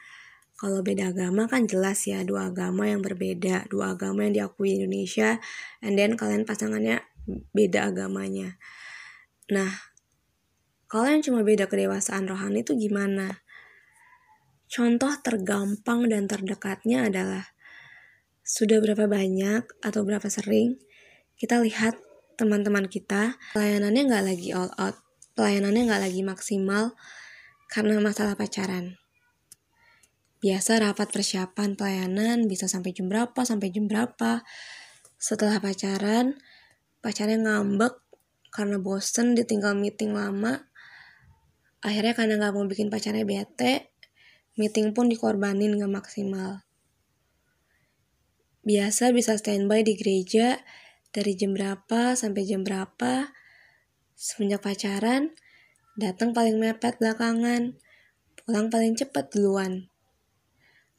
Kalau 0.57 0.81
beda 0.81 1.13
agama 1.13 1.45
kan 1.45 1.69
jelas 1.69 2.09
ya 2.09 2.25
dua 2.25 2.49
agama 2.49 2.89
yang 2.89 3.05
berbeda, 3.05 3.69
dua 3.69 3.93
agama 3.93 4.25
yang 4.25 4.33
diakui 4.33 4.81
Indonesia, 4.81 5.37
and 5.85 6.01
then 6.01 6.17
kalian 6.17 6.49
pasangannya 6.49 7.05
beda 7.53 7.93
agamanya. 7.93 8.57
Nah, 9.53 9.69
Kalau 10.87 11.11
yang 11.11 11.19
cuma 11.19 11.43
beda 11.43 11.67
kedewasaan 11.67 12.31
rohani 12.31 12.63
itu 12.63 12.79
gimana? 12.79 13.43
Contoh 14.71 15.11
tergampang 15.19 16.07
dan 16.07 16.31
terdekatnya 16.31 17.11
adalah 17.11 17.43
sudah 18.47 18.79
berapa 18.79 19.11
banyak 19.11 19.67
atau 19.83 20.01
berapa 20.07 20.31
sering 20.31 20.79
kita 21.35 21.59
lihat 21.59 21.99
teman-teman 22.37 22.87
kita 22.87 23.41
pelayanannya 23.57 24.03
nggak 24.07 24.25
lagi 24.25 24.49
all 24.53 24.71
out, 24.77 25.01
pelayanannya 25.35 25.89
nggak 25.89 26.03
lagi 26.05 26.21
maksimal 26.21 26.93
karena 27.73 27.99
masalah 27.99 28.37
pacaran. 28.37 29.01
Biasa 30.45 30.79
rapat 30.79 31.11
persiapan 31.11 31.75
pelayanan 31.75 32.47
bisa 32.47 32.69
sampai 32.69 32.93
jam 32.93 33.09
berapa, 33.09 33.41
sampai 33.43 33.73
jam 33.73 33.89
berapa. 33.89 34.45
Setelah 35.17 35.59
pacaran, 35.59 36.37
pacarnya 37.01 37.41
ngambek 37.41 37.97
karena 38.53 38.77
bosen 38.79 39.33
ditinggal 39.33 39.73
meeting 39.75 40.13
lama, 40.13 40.69
akhirnya 41.87 42.13
karena 42.13 42.35
nggak 42.37 42.53
mau 42.53 42.65
bikin 42.69 42.93
pacarnya 42.93 43.23
bete 43.23 43.97
meeting 44.57 44.97
pun 44.97 45.07
dikorbanin 45.07 45.77
gak 45.77 45.93
maksimal 45.93 46.65
biasa 48.67 49.15
bisa 49.15 49.39
standby 49.39 49.87
di 49.87 49.95
gereja 49.95 50.59
dari 51.17 51.33
jam 51.33 51.57
berapa 51.57 52.13
sampai 52.13 52.45
jam 52.45 52.61
berapa 52.61 53.33
semenjak 54.13 54.61
pacaran 54.61 55.33
datang 55.97 56.37
paling 56.37 56.61
mepet 56.61 57.01
belakangan 57.01 57.73
pulang 58.45 58.69
paling 58.69 58.93
cepet 58.93 59.33
duluan. 59.33 59.89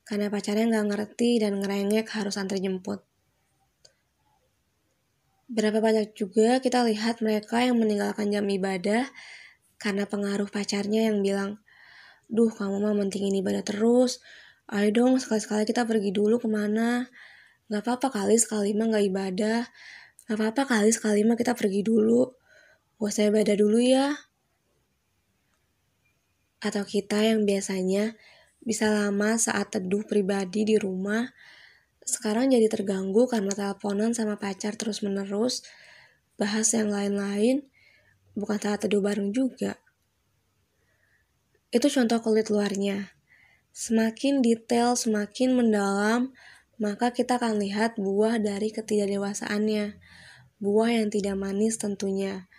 Karena 0.01 0.33
pacarnya 0.33 0.65
nggak 0.73 0.87
ngerti 0.89 1.37
dan 1.37 1.61
ngerengek 1.61 2.09
harus 2.17 2.35
antar 2.41 2.57
jemput. 2.57 3.05
Berapa 5.47 5.79
banyak 5.79 6.11
juga 6.17 6.59
kita 6.59 6.83
lihat 6.83 7.21
mereka 7.23 7.63
yang 7.63 7.77
meninggalkan 7.77 8.33
jam 8.33 8.43
ibadah 8.43 9.07
karena 9.77 10.03
pengaruh 10.09 10.49
pacarnya 10.49 11.13
yang 11.13 11.21
bilang, 11.21 11.61
Duh 12.27 12.51
kamu 12.51 12.83
mah 12.83 12.95
mentingin 12.97 13.39
ibadah 13.39 13.63
terus, 13.63 14.19
ayo 14.67 14.91
dong 14.91 15.15
sekali-sekali 15.21 15.63
kita 15.63 15.87
pergi 15.87 16.11
dulu 16.11 16.41
ke 16.41 16.49
mana. 16.51 17.07
Gak 17.71 17.83
apa-apa 17.83 18.11
kali 18.11 18.35
sekali 18.35 18.75
mah 18.75 18.91
gak 18.91 19.07
ibadah, 19.07 19.63
gak 20.27 20.35
apa-apa 20.35 20.63
kali 20.67 20.91
sekali 20.91 21.23
mah 21.23 21.39
kita 21.39 21.55
pergi 21.55 21.81
dulu. 21.87 22.27
Gak 22.99 23.07
usah 23.07 23.31
ibadah 23.31 23.55
dulu 23.55 23.79
ya. 23.79 24.11
Atau 26.59 26.83
kita 26.83 27.23
yang 27.23 27.47
biasanya 27.47 28.19
bisa 28.59 28.91
lama 28.91 29.39
saat 29.39 29.71
teduh 29.71 30.03
pribadi 30.03 30.67
di 30.67 30.75
rumah, 30.75 31.31
sekarang 32.03 32.51
jadi 32.51 32.67
terganggu 32.67 33.23
karena 33.27 33.55
teleponan 33.55 34.11
sama 34.11 34.35
pacar 34.35 34.75
terus-menerus, 34.75 35.63
bahas 36.35 36.67
yang 36.75 36.91
lain-lain, 36.91 37.63
bukan 38.35 38.59
saat 38.59 38.83
teduh 38.83 38.99
bareng 38.99 39.31
juga. 39.31 39.79
Itu 41.71 41.87
contoh 41.87 42.19
kulit 42.23 42.47
luarnya. 42.47 43.11
Semakin 43.75 44.39
detail, 44.39 44.95
semakin 44.95 45.55
mendalam, 45.55 46.31
maka 46.77 47.09
kita 47.09 47.41
akan 47.41 47.57
lihat 47.57 47.97
buah 47.97 48.37
dari 48.37 48.69
ketidakdewasaannya. 48.69 49.97
Buah 50.61 50.89
yang 50.93 51.09
tidak 51.09 51.37
manis 51.37 51.81
tentunya. 51.81 52.49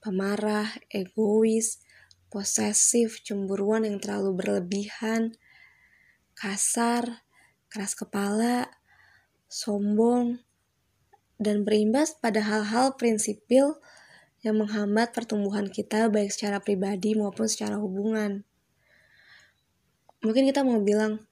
Pemarah, 0.00 0.68
egois, 0.92 1.80
posesif, 2.32 3.20
cemburuan 3.24 3.84
yang 3.84 4.00
terlalu 4.00 4.36
berlebihan, 4.36 5.36
kasar, 6.32 7.24
keras 7.72 7.96
kepala, 7.96 8.68
sombong, 9.48 10.40
dan 11.40 11.64
berimbas 11.64 12.16
pada 12.16 12.40
hal-hal 12.44 12.96
prinsipil 12.96 13.80
yang 14.42 14.58
menghambat 14.58 15.14
pertumbuhan 15.14 15.70
kita 15.70 16.10
baik 16.10 16.34
secara 16.34 16.58
pribadi 16.58 17.14
maupun 17.14 17.46
secara 17.46 17.78
hubungan. 17.78 18.42
Mungkin 20.22 20.50
kita 20.50 20.62
mau 20.66 20.82
bilang, 20.82 21.22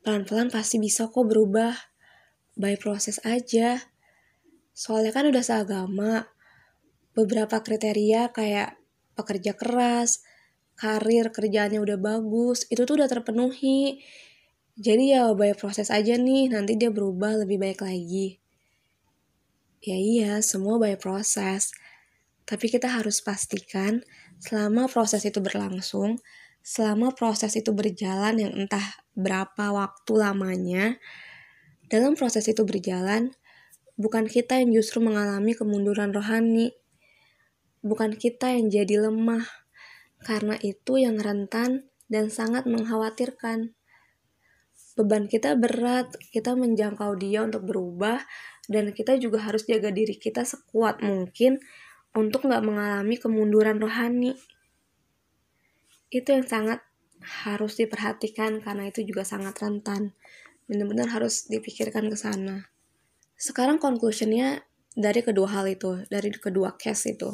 pelan-pelan 0.00 0.48
pasti 0.48 0.80
bisa 0.80 1.08
kok 1.08 1.26
berubah, 1.26 1.76
by 2.56 2.76
proses 2.76 3.20
aja. 3.24 3.80
Soalnya 4.72 5.12
kan 5.12 5.28
udah 5.28 5.44
seagama, 5.44 6.28
beberapa 7.12 7.60
kriteria 7.60 8.32
kayak 8.32 8.80
pekerja 9.16 9.52
keras, 9.52 10.24
karir 10.80 11.28
kerjaannya 11.28 11.80
udah 11.80 11.98
bagus, 12.00 12.64
itu 12.72 12.82
tuh 12.88 12.96
udah 12.96 13.08
terpenuhi. 13.10 14.00
Jadi 14.80 15.12
ya 15.12 15.28
by 15.36 15.52
proses 15.52 15.92
aja 15.92 16.16
nih, 16.16 16.48
nanti 16.48 16.80
dia 16.80 16.88
berubah 16.88 17.44
lebih 17.44 17.60
baik 17.60 17.84
lagi. 17.84 18.40
Ya 19.84 19.96
iya, 19.96 20.32
semua 20.40 20.80
by 20.80 20.96
proses. 20.96 21.72
Tapi 22.48 22.72
kita 22.72 22.88
harus 22.88 23.20
pastikan 23.20 24.00
selama 24.40 24.88
proses 24.88 25.24
itu 25.28 25.44
berlangsung, 25.44 26.16
selama 26.64 27.12
proses 27.12 27.52
itu 27.56 27.72
berjalan 27.76 28.40
yang 28.40 28.52
entah 28.56 29.04
berapa 29.20 29.70
waktu 29.70 30.12
lamanya, 30.16 30.96
dalam 31.90 32.16
proses 32.16 32.46
itu 32.48 32.64
berjalan, 32.64 33.34
bukan 34.00 34.24
kita 34.24 34.56
yang 34.56 34.72
justru 34.72 35.04
mengalami 35.04 35.52
kemunduran 35.52 36.14
rohani, 36.16 36.72
bukan 37.84 38.16
kita 38.16 38.56
yang 38.56 38.72
jadi 38.72 39.10
lemah, 39.10 39.44
karena 40.24 40.56
itu 40.60 41.00
yang 41.00 41.20
rentan 41.20 41.88
dan 42.08 42.32
sangat 42.32 42.64
mengkhawatirkan. 42.64 43.76
Beban 44.98 45.30
kita 45.30 45.56
berat, 45.56 46.12
kita 46.34 46.58
menjangkau 46.58 47.16
dia 47.16 47.44
untuk 47.46 47.64
berubah, 47.64 48.24
dan 48.70 48.94
kita 48.94 49.16
juga 49.18 49.42
harus 49.42 49.66
jaga 49.66 49.90
diri 49.90 50.14
kita 50.14 50.46
sekuat 50.46 51.02
mungkin 51.02 51.58
untuk 52.14 52.46
nggak 52.46 52.62
mengalami 52.62 53.16
kemunduran 53.18 53.78
rohani. 53.78 54.34
Itu 56.10 56.34
yang 56.34 56.46
sangat 56.46 56.82
harus 57.20 57.76
diperhatikan 57.76 58.64
karena 58.64 58.88
itu 58.88 59.04
juga 59.04 59.22
sangat 59.24 59.56
rentan. 59.60 60.16
Benar-benar 60.64 61.12
harus 61.12 61.46
dipikirkan 61.46 62.08
ke 62.08 62.16
sana. 62.16 62.72
Sekarang 63.36 63.80
conclusionnya 63.80 64.64
dari 64.96 65.24
kedua 65.24 65.48
hal 65.48 65.66
itu, 65.68 66.04
dari 66.08 66.32
kedua 66.32 66.76
case 66.76 67.16
itu. 67.16 67.32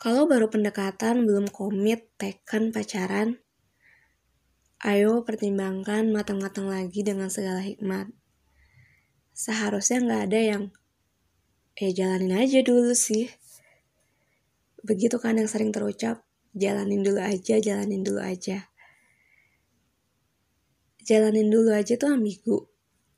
Kalau 0.00 0.24
baru 0.24 0.48
pendekatan 0.48 1.28
belum 1.28 1.52
komit, 1.52 2.08
tekan 2.16 2.72
pacaran, 2.72 3.36
ayo 4.80 5.20
pertimbangkan 5.28 6.08
matang-matang 6.08 6.72
lagi 6.72 7.04
dengan 7.04 7.28
segala 7.28 7.60
hikmat. 7.60 8.08
Seharusnya 9.36 10.00
nggak 10.00 10.22
ada 10.32 10.40
yang 10.40 10.62
ya 11.80 11.88
jalanin 11.96 12.36
aja 12.36 12.60
dulu 12.60 12.92
sih 12.92 13.32
begitu 14.84 15.16
kan 15.16 15.40
yang 15.40 15.48
sering 15.48 15.72
terucap 15.72 16.20
jalanin 16.56 17.02
dulu 17.02 17.20
aja 17.20 17.56
jalanin 17.58 18.02
dulu 18.02 18.20
aja. 18.22 18.70
Jalanin 21.00 21.48
dulu 21.48 21.70
aja 21.74 21.94
tuh 21.98 22.10
ambigu. 22.14 22.70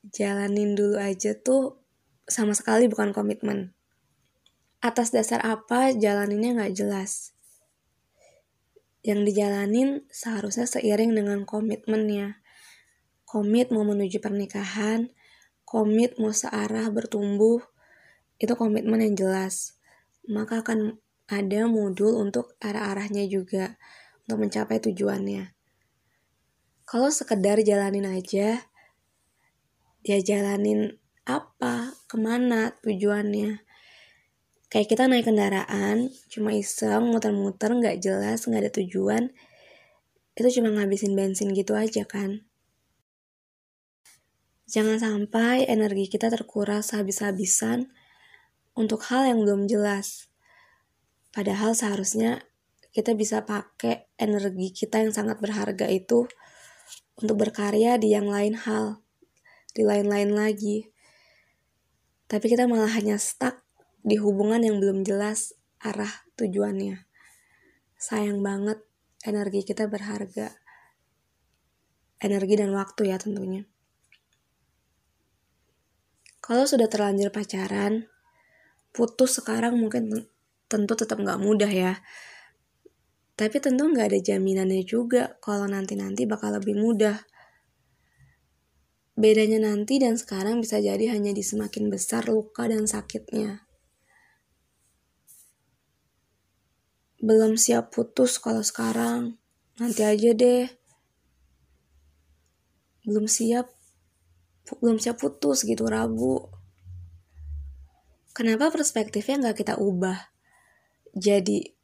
Jalanin 0.09 0.75
dulu 0.79 0.97
aja 0.99 1.37
tuh 1.37 1.83
sama 2.27 2.57
sekali 2.57 2.89
bukan 2.89 3.13
komitmen. 3.13 3.77
Atas 4.83 5.15
dasar 5.15 5.43
apa 5.45 5.93
jalaninnya 5.95 6.59
nggak 6.59 6.75
jelas. 6.75 7.37
Yang 9.03 9.35
dijalanin 9.35 9.89
seharusnya 10.11 10.65
seiring 10.65 11.15
dengan 11.15 11.43
komitmennya. 11.47 12.41
Komit 13.27 13.73
mau 13.73 13.83
menuju 13.83 14.21
pernikahan 14.21 15.11
komit 15.73 16.21
mau 16.21 16.29
searah 16.37 16.93
bertumbuh 16.93 17.65
itu 18.37 18.53
komitmen 18.61 19.01
yang 19.01 19.17
jelas. 19.17 19.81
Maka 20.29 20.61
akan 20.61 21.01
ada 21.33 21.65
modul 21.65 22.21
untuk 22.21 22.61
arah-arahnya 22.61 23.25
juga 23.25 23.81
untuk 24.29 24.45
mencapai 24.45 24.85
tujuannya. 24.85 25.57
Kalau 26.85 27.09
sekedar 27.09 27.65
jalanin 27.65 28.05
aja, 28.05 28.69
ya 30.05 30.19
jalanin 30.21 31.01
apa, 31.25 31.97
ke 32.05 32.21
mana 32.21 32.77
tujuannya. 32.85 33.65
Kayak 34.69 34.89
kita 34.93 35.05
naik 35.09 35.25
kendaraan, 35.25 36.13
cuma 36.29 36.53
iseng, 36.53 37.09
muter-muter, 37.09 37.73
nggak 37.73 37.97
jelas, 38.05 38.45
nggak 38.45 38.69
ada 38.69 38.73
tujuan. 38.85 39.33
Itu 40.37 40.49
cuma 40.61 40.73
ngabisin 40.77 41.17
bensin 41.17 41.57
gitu 41.57 41.73
aja 41.73 42.05
kan. 42.05 42.45
Jangan 44.69 45.01
sampai 45.01 45.69
energi 45.69 46.09
kita 46.09 46.33
terkuras 46.33 46.97
habis-habisan 46.97 47.93
untuk 48.73 49.05
hal 49.13 49.29
yang 49.29 49.45
belum 49.45 49.69
jelas. 49.69 50.32
Padahal 51.33 51.73
seharusnya 51.73 52.45
kita 52.93 53.17
bisa 53.17 53.49
pakai 53.49 54.13
energi 54.21 54.69
kita 54.85 55.01
yang 55.01 55.17
sangat 55.17 55.41
berharga 55.41 55.89
itu 55.89 56.29
untuk 57.17 57.41
berkarya 57.41 57.97
di 57.97 58.13
yang 58.13 58.29
lain 58.29 58.53
hal, 58.53 59.01
di 59.73 59.81
lain-lain 59.81 60.37
lagi. 60.37 60.93
Tapi 62.29 62.45
kita 62.53 62.69
malah 62.69 62.93
hanya 62.93 63.17
stuck 63.17 63.65
di 64.05 64.21
hubungan 64.21 64.61
yang 64.61 64.77
belum 64.77 65.09
jelas 65.09 65.57
arah 65.81 66.13
tujuannya. 66.37 67.09
Sayang 67.97 68.45
banget 68.45 68.85
energi 69.25 69.65
kita 69.65 69.89
berharga. 69.89 70.53
Energi 72.21 72.55
dan 72.61 72.77
waktu 72.77 73.09
ya 73.09 73.17
tentunya. 73.17 73.65
Kalau 76.43 76.67
sudah 76.67 76.91
terlanjur 76.91 77.31
pacaran, 77.31 78.11
putus 78.91 79.39
sekarang 79.39 79.79
mungkin 79.79 80.11
tentu 80.73 80.97
tetap 80.97 81.21
nggak 81.21 81.37
mudah 81.37 81.69
ya. 81.69 82.01
Tapi 83.37 83.61
tentu 83.61 83.85
nggak 83.93 84.09
ada 84.09 84.21
jaminannya 84.25 84.81
juga 84.89 85.37
kalau 85.45 85.69
nanti-nanti 85.69 86.25
bakal 86.25 86.57
lebih 86.57 86.81
mudah. 86.81 87.21
Bedanya 89.13 89.61
nanti 89.61 90.01
dan 90.01 90.17
sekarang 90.17 90.65
bisa 90.65 90.81
jadi 90.81 91.13
hanya 91.13 91.37
di 91.37 91.45
semakin 91.45 91.93
besar 91.93 92.33
luka 92.33 92.65
dan 92.65 92.89
sakitnya. 92.89 93.69
Belum 97.21 97.61
siap 97.61 97.93
putus 97.93 98.41
kalau 98.41 98.65
sekarang, 98.65 99.37
nanti 99.77 100.03
aja 100.03 100.33
deh. 100.33 100.67
Belum 103.05 103.29
siap, 103.29 103.69
belum 104.81 104.97
siap 104.97 105.21
putus 105.21 105.69
gitu 105.69 105.87
ragu. 105.87 106.49
Kenapa 108.33 108.73
perspektifnya 108.73 109.39
nggak 109.39 109.61
kita 109.61 109.75
ubah? 109.77 110.32
Jadi 111.13 111.77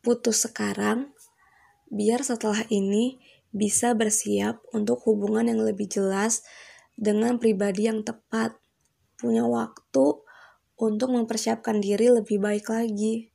putus 0.00 0.48
sekarang, 0.48 1.12
biar 1.92 2.24
setelah 2.24 2.64
ini 2.72 3.20
bisa 3.52 3.92
bersiap 3.92 4.64
untuk 4.72 5.04
hubungan 5.04 5.44
yang 5.44 5.60
lebih 5.60 5.90
jelas 5.90 6.40
dengan 6.96 7.36
pribadi 7.36 7.84
yang 7.90 8.00
tepat, 8.00 8.56
punya 9.20 9.44
waktu 9.44 10.24
untuk 10.80 11.08
mempersiapkan 11.12 11.84
diri 11.84 12.08
lebih 12.08 12.40
baik 12.40 12.72
lagi. 12.72 13.28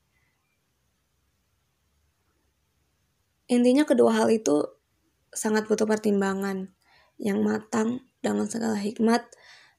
Intinya 3.45 3.85
kedua 3.85 4.25
hal 4.25 4.33
itu 4.33 4.65
sangat 5.29 5.69
butuh 5.69 5.85
pertimbangan 5.85 6.73
yang 7.21 7.45
matang 7.45 8.01
dengan 8.25 8.49
segala 8.49 8.81
hikmat 8.81 9.29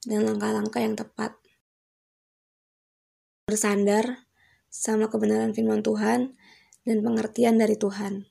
dan 0.07 0.23
langkah-langkah 0.23 0.79
yang 0.79 0.95
tepat. 0.95 1.35
Bersandar 3.51 4.26
sama 4.77 5.09
kebenaran 5.09 5.57
firman 5.57 5.81
Tuhan 5.81 6.37
dan 6.85 6.97
pengertian 7.01 7.57
dari 7.57 7.73
Tuhan. 7.73 8.29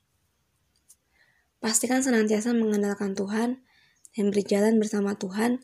Pastikan 1.58 2.06
senantiasa 2.06 2.54
mengandalkan 2.54 3.18
Tuhan 3.18 3.66
dan 4.14 4.26
berjalan 4.30 4.78
bersama 4.78 5.18
Tuhan 5.18 5.58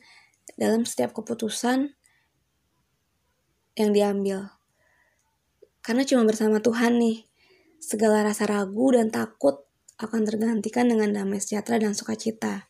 dalam 0.59 0.83
setiap 0.83 1.14
keputusan 1.14 1.95
yang 3.79 3.90
diambil. 3.95 4.51
Karena 5.87 6.03
cuma 6.03 6.27
bersama 6.27 6.59
Tuhan 6.59 6.99
nih, 6.99 7.31
segala 7.79 8.27
rasa 8.27 8.51
ragu 8.51 8.90
dan 8.90 9.14
takut 9.14 9.62
akan 10.03 10.27
tergantikan 10.27 10.90
dengan 10.90 11.14
damai 11.14 11.38
sejahtera 11.38 11.79
dan 11.79 11.95
sukacita. 11.95 12.66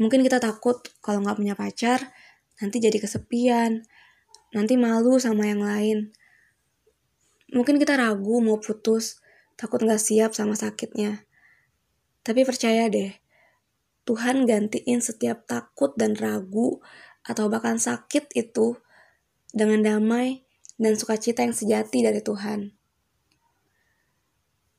Mungkin 0.00 0.24
kita 0.24 0.40
takut 0.40 0.80
kalau 1.04 1.20
nggak 1.20 1.36
punya 1.36 1.52
pacar, 1.52 2.16
nanti 2.64 2.80
jadi 2.80 2.96
kesepian, 2.96 3.84
nanti 4.56 4.80
malu 4.80 5.20
sama 5.20 5.44
yang 5.44 5.60
lain. 5.60 6.16
Mungkin 7.50 7.82
kita 7.82 7.98
ragu 7.98 8.38
mau 8.38 8.62
putus, 8.62 9.18
takut 9.58 9.82
nggak 9.82 9.98
siap 9.98 10.30
sama 10.32 10.54
sakitnya. 10.54 11.26
Tapi 12.22 12.46
percaya 12.46 12.86
deh, 12.86 13.10
Tuhan 14.06 14.46
gantiin 14.46 15.02
setiap 15.02 15.50
takut 15.50 15.90
dan 15.98 16.14
ragu 16.14 16.78
atau 17.26 17.50
bahkan 17.50 17.76
sakit 17.76 18.30
itu 18.38 18.78
dengan 19.50 19.82
damai 19.82 20.46
dan 20.78 20.94
sukacita 20.94 21.42
yang 21.42 21.52
sejati 21.52 22.06
dari 22.06 22.22
Tuhan. 22.22 22.72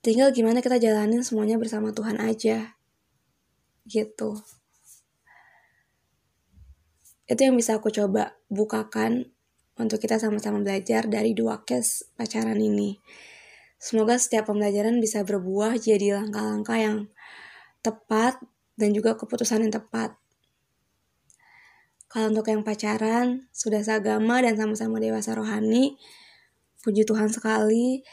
Tinggal 0.02 0.34
gimana 0.34 0.66
kita 0.66 0.82
jalanin 0.82 1.22
semuanya 1.22 1.62
bersama 1.62 1.94
Tuhan 1.94 2.18
aja. 2.18 2.74
Gitu. 3.86 4.42
Itu 7.30 7.42
yang 7.46 7.54
bisa 7.54 7.78
aku 7.78 7.94
coba 7.94 8.34
bukakan 8.50 9.30
untuk 9.82 9.98
kita 9.98 10.22
sama-sama 10.22 10.62
belajar 10.62 11.10
dari 11.10 11.34
dua 11.34 11.66
case 11.66 12.06
pacaran 12.14 12.62
ini. 12.62 13.02
Semoga 13.82 14.22
setiap 14.22 14.54
pembelajaran 14.54 15.02
bisa 15.02 15.26
berbuah 15.26 15.74
jadi 15.82 16.22
langkah-langkah 16.22 16.78
yang 16.78 16.98
tepat 17.82 18.38
dan 18.78 18.94
juga 18.94 19.18
keputusan 19.18 19.66
yang 19.66 19.74
tepat. 19.74 20.14
Kalau 22.12 22.30
untuk 22.30 22.46
yang 22.52 22.62
pacaran, 22.62 23.50
sudah 23.50 23.82
seagama 23.82 24.44
dan 24.44 24.60
sama-sama 24.60 25.00
dewasa 25.02 25.32
rohani, 25.34 25.96
puji 26.84 27.08
Tuhan 27.08 27.32
sekali, 27.32 28.04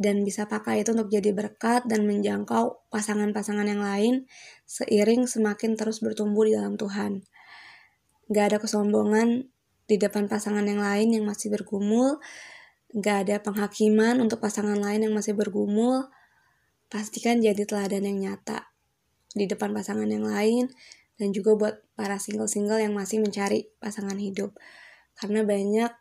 dan 0.00 0.24
bisa 0.24 0.48
pakai 0.48 0.84
itu 0.84 0.92
untuk 0.96 1.12
jadi 1.12 1.32
berkat 1.32 1.84
dan 1.84 2.04
menjangkau 2.08 2.88
pasangan-pasangan 2.88 3.68
yang 3.68 3.82
lain 3.84 4.14
seiring 4.64 5.28
semakin 5.28 5.76
terus 5.76 6.00
bertumbuh 6.00 6.48
di 6.48 6.56
dalam 6.56 6.80
Tuhan. 6.80 7.24
Gak 8.32 8.44
ada 8.52 8.58
kesombongan 8.60 9.51
di 9.92 10.00
depan 10.00 10.24
pasangan 10.24 10.64
yang 10.64 10.80
lain 10.80 11.12
yang 11.12 11.28
masih 11.28 11.52
bergumul, 11.52 12.16
gak 12.96 13.28
ada 13.28 13.36
penghakiman 13.44 14.24
untuk 14.24 14.40
pasangan 14.40 14.80
lain 14.80 15.04
yang 15.04 15.12
masih 15.12 15.36
bergumul, 15.36 16.08
pastikan 16.88 17.44
jadi 17.44 17.68
teladan 17.68 18.08
yang 18.08 18.18
nyata 18.24 18.72
di 19.36 19.44
depan 19.44 19.76
pasangan 19.76 20.08
yang 20.08 20.24
lain 20.24 20.72
dan 21.20 21.28
juga 21.36 21.56
buat 21.60 21.74
para 21.92 22.16
single-single 22.16 22.80
yang 22.80 22.96
masih 22.96 23.20
mencari 23.20 23.68
pasangan 23.84 24.16
hidup. 24.16 24.56
Karena 25.12 25.44
banyak 25.44 25.92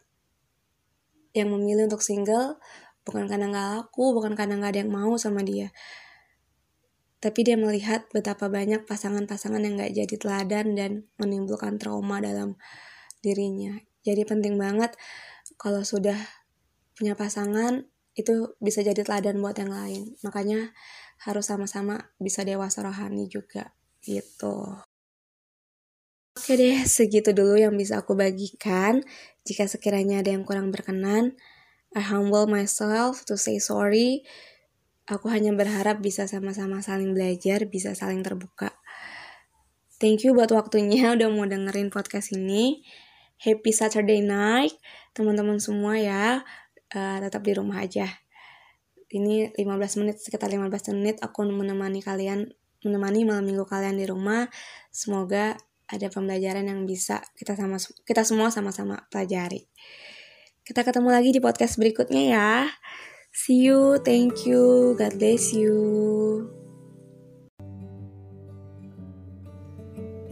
yang 1.36 1.51
memilih 1.51 1.91
untuk 1.91 2.04
single 2.04 2.60
bukan 3.04 3.27
karena 3.27 3.51
gak 3.51 3.67
laku, 3.75 4.15
bukan 4.15 4.39
karena 4.39 4.56
gak 4.63 4.71
ada 4.71 4.80
yang 4.88 4.91
mau 4.95 5.19
sama 5.19 5.43
dia. 5.43 5.75
Tapi 7.19 7.39
dia 7.43 7.60
melihat 7.60 8.08
betapa 8.15 8.47
banyak 8.47 8.88
pasangan-pasangan 8.88 9.60
yang 9.60 9.75
gak 9.75 9.93
jadi 9.99 10.15
teladan 10.15 10.80
dan 10.80 10.91
menimbulkan 11.19 11.75
trauma 11.75 12.23
dalam 12.23 12.56
dirinya. 13.21 13.77
Jadi 14.01 14.25
penting 14.25 14.57
banget 14.57 14.97
kalau 15.62 15.86
sudah 15.86 16.17
punya 16.97 17.13
pasangan 17.13 17.86
itu 18.17 18.57
bisa 18.60 18.84
jadi 18.84 19.01
teladan 19.01 19.39
buat 19.39 19.55
yang 19.55 19.71
lain. 19.71 20.17
Makanya 20.25 20.73
harus 21.21 21.47
sama-sama 21.47 22.12
bisa 22.17 22.41
dewasa 22.41 22.81
rohani 22.81 23.29
juga 23.29 23.71
gitu. 24.01 24.81
Oke 26.31 26.57
deh, 26.57 26.81
segitu 26.88 27.36
dulu 27.36 27.60
yang 27.60 27.77
bisa 27.77 28.01
aku 28.01 28.17
bagikan. 28.17 29.05
Jika 29.45 29.69
sekiranya 29.69 30.25
ada 30.25 30.34
yang 30.34 30.47
kurang 30.47 30.73
berkenan, 30.73 31.38
I 31.91 32.01
humble 32.01 32.47
myself 32.47 33.27
to 33.27 33.36
say 33.36 33.60
sorry. 33.60 34.23
Aku 35.12 35.27
hanya 35.27 35.51
berharap 35.51 35.99
bisa 35.99 36.25
sama-sama 36.25 36.79
saling 36.79 37.12
belajar, 37.12 37.67
bisa 37.67 37.91
saling 37.91 38.23
terbuka. 38.23 38.71
Thank 39.99 40.23
you 40.25 40.34
buat 40.34 40.49
waktunya 40.49 41.12
udah 41.19 41.27
mau 41.29 41.45
dengerin 41.45 41.91
podcast 41.91 42.34
ini. 42.34 42.81
Happy 43.41 43.73
Saturday 43.73 44.21
night, 44.21 44.77
teman-teman 45.17 45.58
semua 45.58 45.97
ya. 45.97 46.45
Uh, 46.93 47.17
tetap 47.25 47.41
di 47.41 47.58
rumah 47.58 47.82
aja. 47.82 48.06
Ini 49.10 49.58
15 49.58 49.99
menit 50.06 50.21
sekitar 50.21 50.54
15 50.54 50.93
menit 50.93 51.17
aku 51.25 51.49
menemani 51.49 52.06
kalian 52.06 52.54
menemani 52.86 53.25
malam 53.25 53.49
minggu 53.49 53.65
kalian 53.65 53.97
di 53.97 54.06
rumah. 54.06 54.45
Semoga 54.93 55.58
ada 55.89 56.08
pembelajaran 56.13 56.69
yang 56.69 56.86
bisa 56.86 57.25
kita 57.34 57.58
sama 57.58 57.82
kita 58.06 58.21
semua 58.21 58.54
sama-sama 58.54 59.10
pelajari. 59.10 59.65
Kita 60.62 60.86
ketemu 60.86 61.10
lagi 61.10 61.34
di 61.34 61.41
podcast 61.41 61.82
berikutnya 61.82 62.23
ya. 62.30 62.51
See 63.34 63.65
you 63.65 63.97
thank 64.04 64.45
you 64.45 64.93
god 64.99 65.17
bless 65.17 65.56
you 65.56 66.61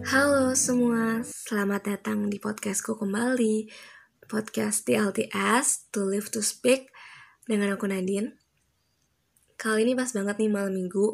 Halo 0.10 0.58
semua, 0.58 1.22
selamat 1.22 1.93
datang 1.93 2.34
di 2.34 2.41
podcastku 2.41 2.98
kembali 2.98 3.69
Podcast 4.26 4.82
TLTS, 4.89 5.93
To 5.93 6.02
Live 6.10 6.34
To 6.34 6.41
Speak 6.41 6.89
Dengan 7.45 7.78
aku 7.78 7.86
Nadine 7.86 8.34
Kali 9.54 9.86
ini 9.86 9.93
pas 9.93 10.10
banget 10.10 10.41
nih 10.41 10.50
malam 10.50 10.74
minggu. 10.74 11.13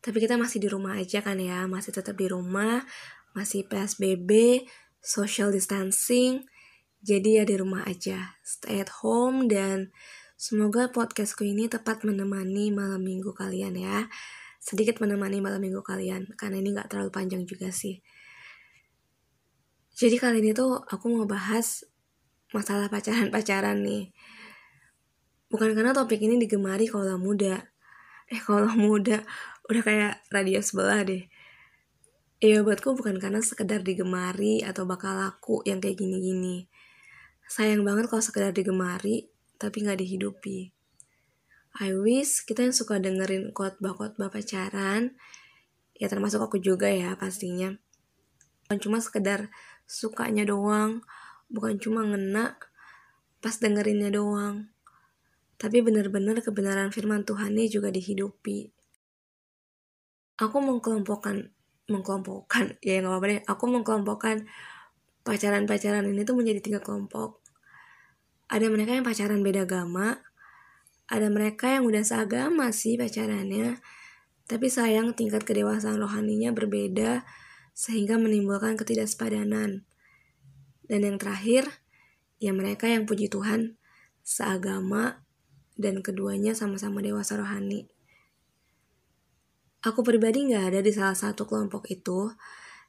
Tapi 0.00 0.16
kita 0.16 0.40
masih 0.40 0.64
di 0.64 0.68
rumah 0.72 0.96
aja 0.96 1.20
kan 1.20 1.36
ya, 1.36 1.68
masih 1.68 1.92
tetap 1.92 2.16
di 2.16 2.24
rumah, 2.24 2.88
masih 3.36 3.68
PSBB, 3.68 4.64
social 5.04 5.52
distancing. 5.52 6.40
Jadi 7.04 7.36
ya 7.36 7.44
di 7.44 7.60
rumah 7.60 7.84
aja, 7.84 8.40
stay 8.40 8.80
at 8.80 9.04
home 9.04 9.44
dan 9.44 9.92
semoga 10.40 10.88
podcastku 10.88 11.44
ini 11.44 11.68
tepat 11.68 12.00
menemani 12.00 12.72
malam 12.72 13.04
minggu 13.04 13.36
kalian 13.36 13.76
ya. 13.76 14.08
Sedikit 14.66 14.98
menemani 14.98 15.38
malam 15.38 15.62
minggu 15.62 15.86
kalian, 15.86 16.34
karena 16.34 16.58
ini 16.58 16.74
gak 16.74 16.90
terlalu 16.90 17.14
panjang 17.14 17.46
juga 17.46 17.70
sih. 17.70 18.02
Jadi 19.94 20.18
kali 20.18 20.42
ini 20.42 20.50
tuh 20.50 20.82
aku 20.82 21.06
mau 21.06 21.24
bahas 21.24 21.86
masalah 22.50 22.90
pacaran-pacaran 22.90 23.78
nih 23.86 24.10
Bukan 25.46 25.78
karena 25.78 25.94
topik 25.94 26.18
ini 26.18 26.42
digemari 26.42 26.90
kalau 26.90 27.16
muda. 27.16 27.70
Eh 28.26 28.42
kalau 28.42 28.66
muda 28.74 29.22
udah 29.70 29.82
kayak 29.82 30.12
radio 30.34 30.58
sebelah 30.58 31.06
deh. 31.06 31.22
Iya 32.42 32.60
buatku 32.66 32.92
bukan 32.98 33.16
karena 33.16 33.40
sekedar 33.40 33.80
digemari 33.80 34.60
atau 34.60 34.84
bakal 34.84 35.16
laku 35.16 35.62
yang 35.64 35.80
kayak 35.80 35.96
gini-gini. 35.96 36.68
Sayang 37.48 37.86
banget 37.86 38.10
kalau 38.10 38.20
sekedar 38.20 38.52
digemari 38.52 39.30
tapi 39.56 39.86
nggak 39.86 40.02
dihidupi. 40.02 40.75
I 41.76 41.92
wish 41.92 42.48
kita 42.48 42.64
yang 42.64 42.72
suka 42.72 42.96
dengerin 42.96 43.52
khotbah-khotbah 43.52 44.32
pacaran, 44.32 45.12
ya 45.92 46.08
termasuk 46.08 46.40
aku 46.40 46.56
juga 46.56 46.88
ya 46.88 47.12
pastinya. 47.20 47.76
Bukan 48.64 48.78
cuma 48.80 48.98
sekedar 49.04 49.52
sukanya 49.84 50.48
doang, 50.48 51.04
bukan 51.52 51.76
cuma 51.76 52.00
ngena, 52.08 52.56
pas 53.44 53.52
dengerinnya 53.60 54.08
doang. 54.08 54.72
Tapi 55.60 55.84
benar-benar 55.84 56.40
kebenaran 56.40 56.88
firman 56.96 57.28
Tuhan 57.28 57.52
ini 57.52 57.68
juga 57.68 57.92
dihidupi. 57.92 58.72
Aku 60.40 60.56
mengkelompokkan, 60.64 61.52
mengkelompokkan, 61.92 62.76
ya 62.84 63.04
nggak 63.04 63.12
apa-apa 63.12 63.26
deh. 63.28 63.40
Aku 63.44 63.64
mengkelompokkan 63.68 64.48
pacaran-pacaran 65.28 66.08
ini 66.08 66.24
tuh 66.24 66.40
menjadi 66.40 66.60
tiga 66.64 66.80
kelompok. 66.80 67.44
Ada 68.48 68.72
mereka 68.72 68.96
yang 68.96 69.04
pacaran 69.04 69.44
beda 69.44 69.68
agama, 69.68 70.16
ada 71.06 71.30
mereka 71.30 71.78
yang 71.78 71.86
udah 71.86 72.02
seagama 72.02 72.74
sih 72.74 72.98
pacarannya, 72.98 73.78
tapi 74.50 74.66
sayang 74.66 75.14
tingkat 75.14 75.46
kedewasaan 75.46 76.02
rohaninya 76.02 76.50
berbeda 76.50 77.22
sehingga 77.74 78.18
menimbulkan 78.18 78.74
ketidaksepadanan. 78.74 79.86
Dan 80.86 81.00
yang 81.02 81.18
terakhir, 81.18 81.66
ya 82.42 82.50
mereka 82.50 82.90
yang 82.90 83.06
puji 83.06 83.30
Tuhan 83.30 83.78
seagama 84.26 85.22
dan 85.78 86.02
keduanya 86.02 86.58
sama-sama 86.58 86.98
dewasa 87.02 87.38
rohani. 87.38 87.86
Aku 89.86 90.02
pribadi 90.02 90.50
nggak 90.50 90.74
ada 90.74 90.80
di 90.82 90.90
salah 90.90 91.14
satu 91.14 91.46
kelompok 91.46 91.86
itu 91.86 92.34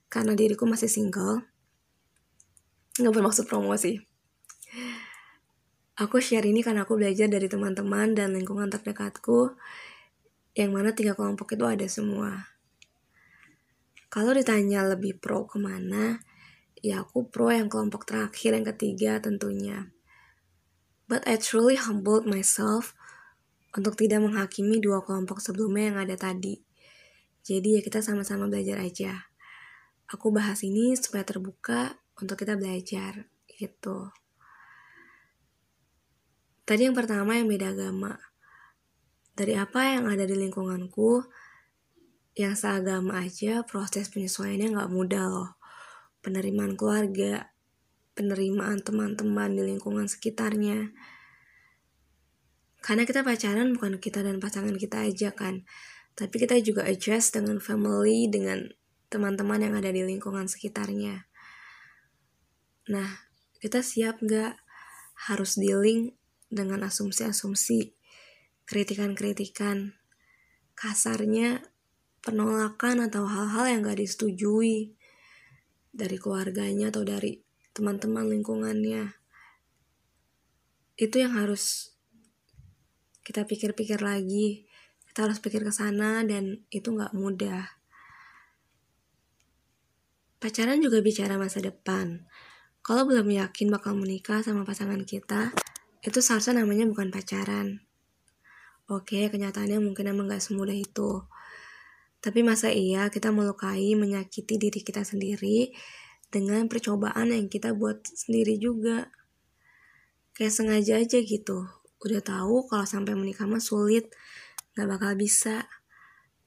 karena 0.10 0.34
diriku 0.34 0.66
masih 0.66 0.90
single. 0.90 1.46
Nggak 2.98 3.14
bermaksud 3.14 3.46
promosi. 3.46 4.02
Aku 5.98 6.22
share 6.22 6.46
ini 6.46 6.62
karena 6.62 6.86
aku 6.86 6.94
belajar 6.94 7.26
dari 7.26 7.50
teman-teman 7.50 8.14
dan 8.14 8.38
lingkungan 8.38 8.70
terdekatku 8.70 9.58
yang 10.54 10.70
mana 10.70 10.94
tiga 10.94 11.18
kelompok 11.18 11.58
itu 11.58 11.66
ada 11.66 11.90
semua. 11.90 12.54
Kalau 14.14 14.30
ditanya 14.38 14.86
lebih 14.86 15.18
pro 15.18 15.50
ke 15.50 15.58
mana, 15.58 16.22
ya 16.86 17.02
aku 17.02 17.34
pro 17.34 17.50
yang 17.50 17.66
kelompok 17.66 18.06
terakhir 18.06 18.54
yang 18.54 18.66
ketiga 18.70 19.18
tentunya. 19.18 19.90
But 21.10 21.26
I 21.26 21.42
truly 21.42 21.82
humbled 21.82 22.30
myself 22.30 22.94
untuk 23.74 23.98
tidak 23.98 24.22
menghakimi 24.22 24.78
dua 24.78 25.02
kelompok 25.02 25.42
sebelumnya 25.42 25.90
yang 25.90 25.98
ada 25.98 26.14
tadi. 26.14 26.62
Jadi 27.42 27.78
ya 27.78 27.82
kita 27.82 28.06
sama-sama 28.06 28.46
belajar 28.46 28.86
aja. 28.86 29.34
Aku 30.14 30.30
bahas 30.30 30.62
ini 30.62 30.94
supaya 30.94 31.26
terbuka 31.26 31.98
untuk 32.22 32.38
kita 32.38 32.54
belajar 32.54 33.26
gitu. 33.50 34.14
Tadi 36.68 36.84
yang 36.84 37.00
pertama 37.00 37.40
yang 37.40 37.48
beda 37.48 37.72
agama. 37.72 38.20
Dari 39.32 39.56
apa 39.56 39.96
yang 39.96 40.12
ada 40.12 40.28
di 40.28 40.36
lingkunganku, 40.36 41.24
yang 42.36 42.60
seagama 42.60 43.24
aja 43.24 43.64
proses 43.64 44.12
penyesuaiannya 44.12 44.76
nggak 44.76 44.92
mudah 44.92 45.26
loh 45.32 45.50
penerimaan 46.28 46.76
keluarga, 46.76 47.56
penerimaan 48.12 48.84
teman-teman 48.84 49.56
di 49.56 49.64
lingkungan 49.64 50.12
sekitarnya. 50.12 50.92
Karena 52.84 53.08
kita 53.08 53.24
pacaran 53.24 53.72
bukan 53.72 54.04
kita 54.04 54.28
dan 54.28 54.44
pasangan 54.44 54.76
kita 54.76 55.08
aja 55.08 55.32
kan, 55.32 55.64
tapi 56.20 56.36
kita 56.36 56.60
juga 56.60 56.84
adjust 56.84 57.40
dengan 57.40 57.64
family, 57.64 58.28
dengan 58.28 58.68
teman-teman 59.08 59.64
yang 59.64 59.74
ada 59.80 59.88
di 59.88 60.04
lingkungan 60.04 60.52
sekitarnya. 60.52 61.32
Nah, 62.92 63.24
kita 63.64 63.80
siap 63.80 64.20
nggak 64.20 64.60
harus 65.32 65.56
dealing 65.56 66.12
dengan 66.48 66.88
asumsi-asumsi, 66.88 67.96
kritikan-kritikan, 68.68 69.96
kasarnya 70.76 71.64
penolakan 72.24 73.08
atau 73.08 73.28
hal-hal 73.28 73.66
yang 73.72 73.80
gak 73.88 74.00
disetujui 74.04 74.98
dari 75.96 76.18
keluarganya 76.20 76.92
atau 76.94 77.08
dari 77.08 77.42
teman-teman 77.74 78.30
lingkungannya. 78.30 79.18
Itu 80.98 81.22
yang 81.22 81.38
harus 81.38 81.94
kita 83.22 83.44
pikir-pikir 83.44 84.00
lagi. 84.02 84.66
Kita 85.10 85.28
harus 85.28 85.42
pikir 85.42 85.62
ke 85.66 85.74
sana 85.74 86.24
dan 86.24 86.64
itu 86.70 86.94
nggak 86.94 87.12
mudah. 87.18 87.78
Pacaran 90.38 90.78
juga 90.80 91.02
bicara 91.02 91.36
masa 91.36 91.60
depan. 91.60 92.24
Kalau 92.86 93.04
belum 93.04 93.28
yakin 93.28 93.68
bakal 93.74 93.98
menikah 93.98 94.40
sama 94.46 94.64
pasangan 94.64 95.02
kita 95.04 95.52
itu 96.08 96.24
seharusnya 96.24 96.64
namanya 96.64 96.88
bukan 96.88 97.12
pacaran 97.12 97.84
oke 98.88 99.28
kenyataannya 99.28 99.84
mungkin 99.84 100.08
emang 100.08 100.32
gak 100.32 100.40
semudah 100.40 100.74
itu 100.74 101.28
tapi 102.18 102.42
masa 102.42 102.74
iya 102.74 103.14
kita 103.14 103.30
melukai, 103.30 103.94
menyakiti 103.94 104.58
diri 104.58 104.82
kita 104.82 105.06
sendiri 105.06 105.70
dengan 106.34 106.66
percobaan 106.66 107.30
yang 107.30 107.48
kita 107.48 107.78
buat 107.78 108.04
sendiri 108.04 108.58
juga. 108.58 109.14
Kayak 110.34 110.54
sengaja 110.54 110.94
aja 111.02 111.20
gitu. 111.22 111.70
Udah 112.02 112.22
tahu 112.22 112.66
kalau 112.70 112.86
sampai 112.86 113.14
menikah 113.14 113.46
mah 113.46 113.62
sulit, 113.62 114.10
nggak 114.74 114.88
bakal 114.90 115.14
bisa. 115.14 115.70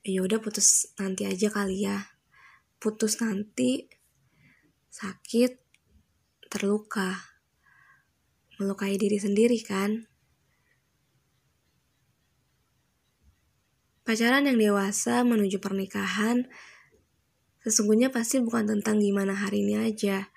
Ya 0.03 0.21
udah 0.27 0.43
putus 0.43 0.91
nanti 0.99 1.25
aja 1.25 1.49
kali 1.49 1.87
ya. 1.87 2.19
Putus 2.83 3.23
nanti 3.23 3.87
sakit, 4.91 5.55
terluka. 6.51 7.30
Melukai 8.61 9.01
diri 9.01 9.17
sendiri 9.17 9.57
kan? 9.65 10.05
Pacaran 14.05 14.45
yang 14.45 14.61
dewasa 14.61 15.25
menuju 15.25 15.65
pernikahan 15.65 16.45
sesungguhnya 17.65 18.13
pasti 18.13 18.37
bukan 18.45 18.69
tentang 18.69 19.01
gimana 19.01 19.33
hari 19.33 19.65
ini 19.65 19.81
aja. 19.81 20.29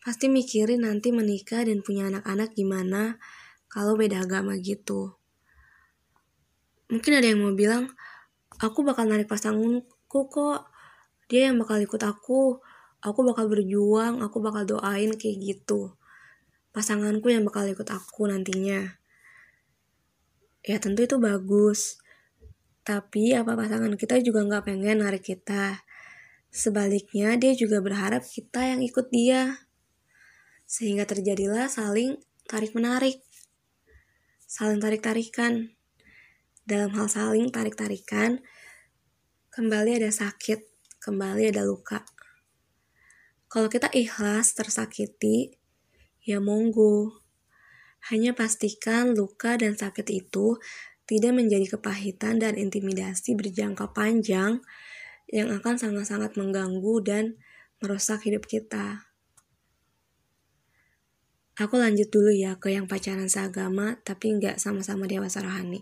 Pasti 0.00 0.32
mikirin 0.32 0.88
nanti 0.88 1.12
menikah 1.12 1.68
dan 1.68 1.84
punya 1.84 2.08
anak-anak 2.08 2.56
gimana 2.56 3.20
kalau 3.68 3.92
beda 4.00 4.24
agama 4.24 4.56
gitu. 4.56 5.20
Mungkin 6.88 7.12
ada 7.12 7.28
yang 7.28 7.44
mau 7.44 7.52
bilang, 7.52 7.92
aku 8.56 8.88
bakal 8.88 9.04
narik 9.04 9.28
pasanganku 9.28 10.32
kok. 10.32 10.72
Dia 11.28 11.52
yang 11.52 11.60
bakal 11.60 11.76
ikut 11.84 12.00
aku. 12.00 12.56
Aku 13.04 13.20
bakal 13.20 13.52
berjuang, 13.52 14.24
aku 14.24 14.40
bakal 14.40 14.64
doain 14.64 15.12
kayak 15.12 15.36
gitu. 15.44 15.97
Pasanganku 16.78 17.26
yang 17.34 17.42
bakal 17.42 17.66
ikut 17.66 17.90
aku 17.90 18.30
nantinya. 18.30 18.78
Ya 20.62 20.78
tentu 20.78 21.02
itu 21.02 21.18
bagus. 21.18 21.98
Tapi 22.86 23.34
apa 23.34 23.58
pasangan 23.58 23.98
kita 23.98 24.22
juga 24.22 24.46
nggak 24.46 24.62
pengen 24.62 25.02
narik 25.02 25.26
kita. 25.26 25.82
Sebaliknya 26.54 27.34
dia 27.34 27.58
juga 27.58 27.82
berharap 27.82 28.22
kita 28.22 28.62
yang 28.62 28.78
ikut 28.86 29.10
dia. 29.10 29.66
Sehingga 30.70 31.02
terjadilah 31.02 31.66
saling 31.66 32.14
tarik-menarik. 32.46 33.26
Saling 34.46 34.78
tarik-tarikan. 34.78 35.74
Dalam 36.62 36.94
hal 36.94 37.10
saling 37.10 37.50
tarik-tarikan, 37.50 38.38
kembali 39.50 39.98
ada 39.98 40.14
sakit, 40.14 40.62
kembali 41.02 41.50
ada 41.50 41.66
luka. 41.66 42.06
Kalau 43.50 43.66
kita 43.66 43.90
ikhlas 43.90 44.54
tersakiti, 44.54 45.57
ya 46.28 46.44
monggo. 46.44 47.24
Hanya 48.12 48.36
pastikan 48.36 49.16
luka 49.16 49.56
dan 49.56 49.80
sakit 49.80 50.04
itu 50.12 50.60
tidak 51.08 51.32
menjadi 51.32 51.72
kepahitan 51.72 52.36
dan 52.36 52.60
intimidasi 52.60 53.32
berjangka 53.32 53.96
panjang 53.96 54.60
yang 55.32 55.48
akan 55.48 55.80
sangat-sangat 55.80 56.36
mengganggu 56.36 57.00
dan 57.00 57.24
merusak 57.80 58.28
hidup 58.28 58.44
kita. 58.44 59.08
Aku 61.58 61.80
lanjut 61.80 62.12
dulu 62.12 62.30
ya 62.30 62.54
ke 62.60 62.70
yang 62.76 62.86
pacaran 62.86 63.26
seagama 63.26 63.98
tapi 64.04 64.36
nggak 64.36 64.60
sama-sama 64.60 65.08
dewasa 65.08 65.42
rohani. 65.42 65.80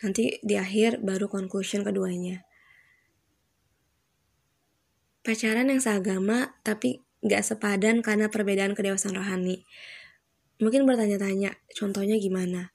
Nanti 0.00 0.40
di 0.42 0.58
akhir 0.58 1.04
baru 1.04 1.30
conclusion 1.30 1.84
keduanya. 1.84 2.42
Pacaran 5.22 5.70
yang 5.70 5.78
seagama 5.78 6.58
tapi 6.66 7.03
nggak 7.24 7.42
sepadan 7.42 8.04
karena 8.04 8.28
perbedaan 8.28 8.76
kedewasaan 8.76 9.16
rohani. 9.16 9.64
Mungkin 10.60 10.86
bertanya-tanya, 10.86 11.56
contohnya 11.74 12.20
gimana? 12.20 12.70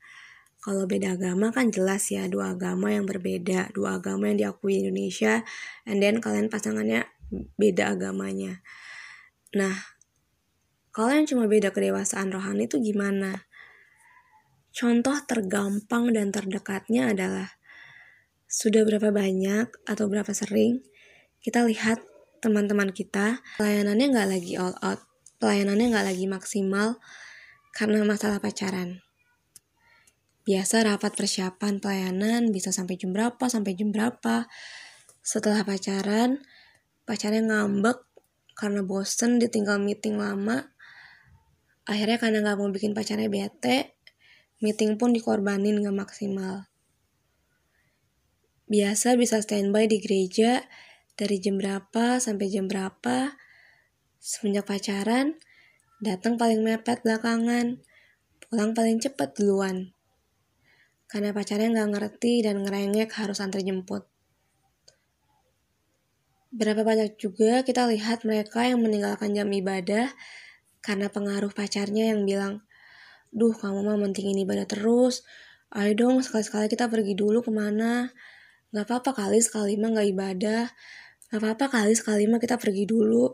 kalau 0.59 0.83
beda 0.83 1.15
agama 1.15 1.55
kan 1.55 1.71
jelas 1.71 2.11
ya 2.11 2.27
dua 2.27 2.51
agama 2.51 2.91
yang 2.91 3.07
berbeda 3.07 3.71
dua 3.71 4.03
agama 4.03 4.27
yang 4.27 4.37
diakui 4.47 4.83
Indonesia 4.83 5.47
and 5.87 6.03
then 6.03 6.19
kalian 6.19 6.51
pasangannya 6.51 7.07
beda 7.55 7.95
agamanya 7.95 8.59
nah 9.55 9.71
kalau 10.91 11.15
yang 11.15 11.23
cuma 11.23 11.47
beda 11.47 11.71
kedewasaan 11.71 12.35
rohani 12.35 12.67
itu 12.67 12.75
gimana 12.83 13.47
contoh 14.75 15.15
tergampang 15.23 16.11
dan 16.11 16.35
terdekatnya 16.35 17.15
adalah 17.15 17.55
sudah 18.51 18.83
berapa 18.83 19.15
banyak 19.15 19.71
atau 19.87 20.05
berapa 20.11 20.35
sering 20.35 20.83
kita 21.39 21.63
lihat 21.63 22.03
teman-teman 22.39 22.95
kita 22.95 23.43
pelayanannya 23.59 24.07
nggak 24.11 24.29
lagi 24.31 24.53
all 24.55 24.75
out 24.81 25.03
pelayanannya 25.43 25.91
nggak 25.91 26.07
lagi 26.09 26.25
maksimal 26.25 26.99
karena 27.75 28.01
masalah 28.03 28.41
pacaran 28.41 29.03
Biasa 30.49 30.81
rapat 30.81 31.13
persiapan 31.13 31.77
pelayanan 31.77 32.49
bisa 32.49 32.73
sampai 32.73 32.97
jam 32.97 33.13
berapa, 33.13 33.45
sampai 33.45 33.77
jam 33.77 33.93
berapa. 33.93 34.49
Setelah 35.21 35.61
pacaran, 35.61 36.41
pacarnya 37.05 37.45
ngambek 37.45 38.01
karena 38.57 38.81
bosen 38.81 39.37
ditinggal 39.37 39.77
meeting 39.77 40.17
lama. 40.17 40.73
Akhirnya 41.85 42.17
karena 42.17 42.41
gak 42.41 42.57
mau 42.57 42.65
bikin 42.73 42.97
pacarnya 42.97 43.29
bete, 43.29 43.93
meeting 44.57 44.97
pun 44.97 45.13
dikorbanin 45.13 45.85
gak 45.85 45.93
maksimal. 45.93 46.65
Biasa 48.65 49.21
bisa 49.21 49.45
standby 49.45 49.85
di 49.85 50.01
gereja 50.01 50.65
dari 51.19 51.43
jam 51.43 51.59
berapa 51.59 52.23
sampai 52.23 52.47
jam 52.47 52.71
berapa. 52.71 53.35
Semenjak 54.23 54.71
pacaran, 54.71 55.35
datang 55.99 56.39
paling 56.39 56.63
mepet 56.63 57.03
belakangan, 57.03 57.83
pulang 58.39 58.71
paling 58.71 59.03
cepat 59.03 59.35
duluan. 59.35 59.91
Karena 61.11 61.35
pacarnya 61.35 61.75
gak 61.75 61.91
ngerti 61.91 62.47
dan 62.47 62.63
ngerengek 62.63 63.11
harus 63.19 63.43
antar 63.43 63.59
jemput. 63.59 64.07
Berapa 66.55 66.87
banyak 66.87 67.19
juga 67.19 67.67
kita 67.67 67.85
lihat 67.91 68.23
mereka 68.23 68.63
yang 68.63 68.79
meninggalkan 68.79 69.35
jam 69.35 69.51
ibadah 69.51 70.09
karena 70.79 71.11
pengaruh 71.11 71.51
pacarnya 71.51 72.15
yang 72.15 72.23
bilang, 72.23 72.63
Duh 73.29 73.53
kamu 73.53 73.85
mah 73.85 73.97
mentingin 73.99 74.41
ibadah 74.41 74.65
terus, 74.65 75.21
ayo 75.69 75.93
dong 75.93 76.25
sekali-sekali 76.25 76.65
kita 76.71 76.89
pergi 76.89 77.13
dulu 77.13 77.45
ke 77.45 77.51
mana. 77.53 78.09
Gak 78.73 78.85
apa-apa 78.85 79.25
kali 79.25 79.41
sekali 79.41 79.77
mah 79.77 79.93
gak 79.93 80.09
ibadah, 80.09 80.63
gak 81.29 81.39
apa-apa 81.41 81.65
kali 81.69 81.93
sekali 81.93 82.25
mah 82.25 82.41
kita 82.41 82.57
pergi 82.57 82.89
dulu. 82.89 83.29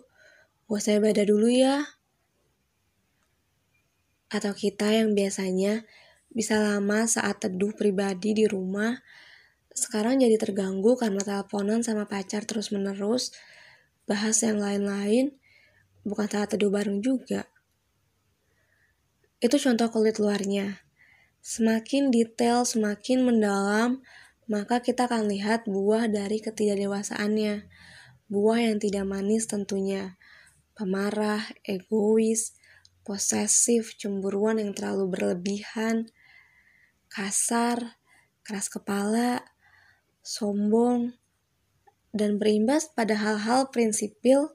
Gak 0.67 0.79
usah 0.79 0.99
ibadah 0.99 1.25
dulu 1.25 1.47
ya. 1.47 1.83
Atau 4.27 4.51
kita 4.51 4.91
yang 4.91 5.15
biasanya 5.15 5.87
bisa 6.35 6.59
lama 6.59 7.07
saat 7.07 7.39
teduh 7.39 7.71
pribadi 7.71 8.35
di 8.35 8.43
rumah, 8.43 8.99
sekarang 9.71 10.19
jadi 10.19 10.35
terganggu 10.35 10.99
karena 10.99 11.23
teleponan 11.23 11.79
sama 11.79 12.03
pacar 12.07 12.43
terus-menerus, 12.43 13.31
bahas 14.03 14.43
yang 14.43 14.59
lain-lain, 14.59 15.35
bukan 16.03 16.27
saat 16.27 16.51
teduh 16.51 16.67
bareng 16.67 16.99
juga. 16.99 17.47
Itu 19.39 19.55
contoh 19.59 19.87
kulit 19.91 20.19
luarnya. 20.19 20.83
Semakin 21.39 22.11
detail, 22.11 22.67
semakin 22.67 23.23
mendalam, 23.23 24.03
maka 24.45 24.81
kita 24.81 25.09
akan 25.09 25.25
lihat 25.25 25.65
buah 25.65 26.05
dari 26.05 26.37
ketidakdewasaannya. 26.41 27.65
Buah 28.29 28.59
yang 28.61 28.77
tidak 28.77 29.05
manis 29.05 29.49
tentunya. 29.49 30.17
Pemarah, 30.77 31.41
egois, 31.65 32.57
posesif, 33.05 33.97
cemburuan 33.97 34.57
yang 34.61 34.73
terlalu 34.73 35.09
berlebihan, 35.09 36.09
kasar, 37.09 38.01
keras 38.45 38.67
kepala, 38.69 39.45
sombong, 40.25 41.17
dan 42.13 42.37
berimbas 42.41 42.89
pada 42.91 43.17
hal-hal 43.17 43.69
prinsipil 43.69 44.53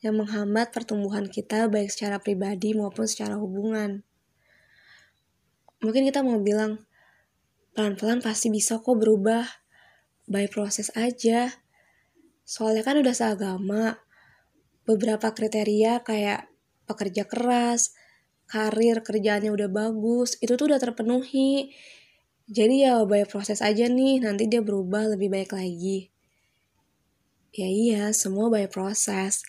yang 0.00 0.16
menghambat 0.16 0.72
pertumbuhan 0.72 1.28
kita 1.28 1.68
baik 1.68 1.92
secara 1.92 2.18
pribadi 2.18 2.72
maupun 2.72 3.04
secara 3.04 3.36
hubungan. 3.36 4.00
Mungkin 5.80 6.08
kita 6.08 6.20
mau 6.24 6.40
bilang, 6.40 6.84
pelan-pelan 7.74 8.20
pasti 8.20 8.50
bisa 8.50 8.78
kok 8.82 8.96
berubah, 8.98 9.46
by 10.30 10.46
proses 10.46 10.94
aja. 10.94 11.50
Soalnya 12.46 12.86
kan 12.86 12.98
udah 12.98 13.14
seagama, 13.14 13.98
beberapa 14.86 15.30
kriteria 15.34 16.02
kayak 16.06 16.50
pekerja 16.86 17.26
keras, 17.26 17.94
karir 18.50 19.02
kerjaannya 19.06 19.54
udah 19.54 19.70
bagus, 19.70 20.34
itu 20.42 20.54
tuh 20.58 20.66
udah 20.70 20.80
terpenuhi. 20.82 21.70
Jadi 22.50 22.82
ya 22.82 23.06
by 23.06 23.22
proses 23.30 23.62
aja 23.62 23.86
nih, 23.86 24.22
nanti 24.22 24.50
dia 24.50 24.58
berubah 24.58 25.14
lebih 25.14 25.30
baik 25.30 25.54
lagi. 25.54 26.10
Ya 27.54 27.66
iya, 27.66 28.10
semua 28.10 28.50
by 28.50 28.66
proses. 28.66 29.46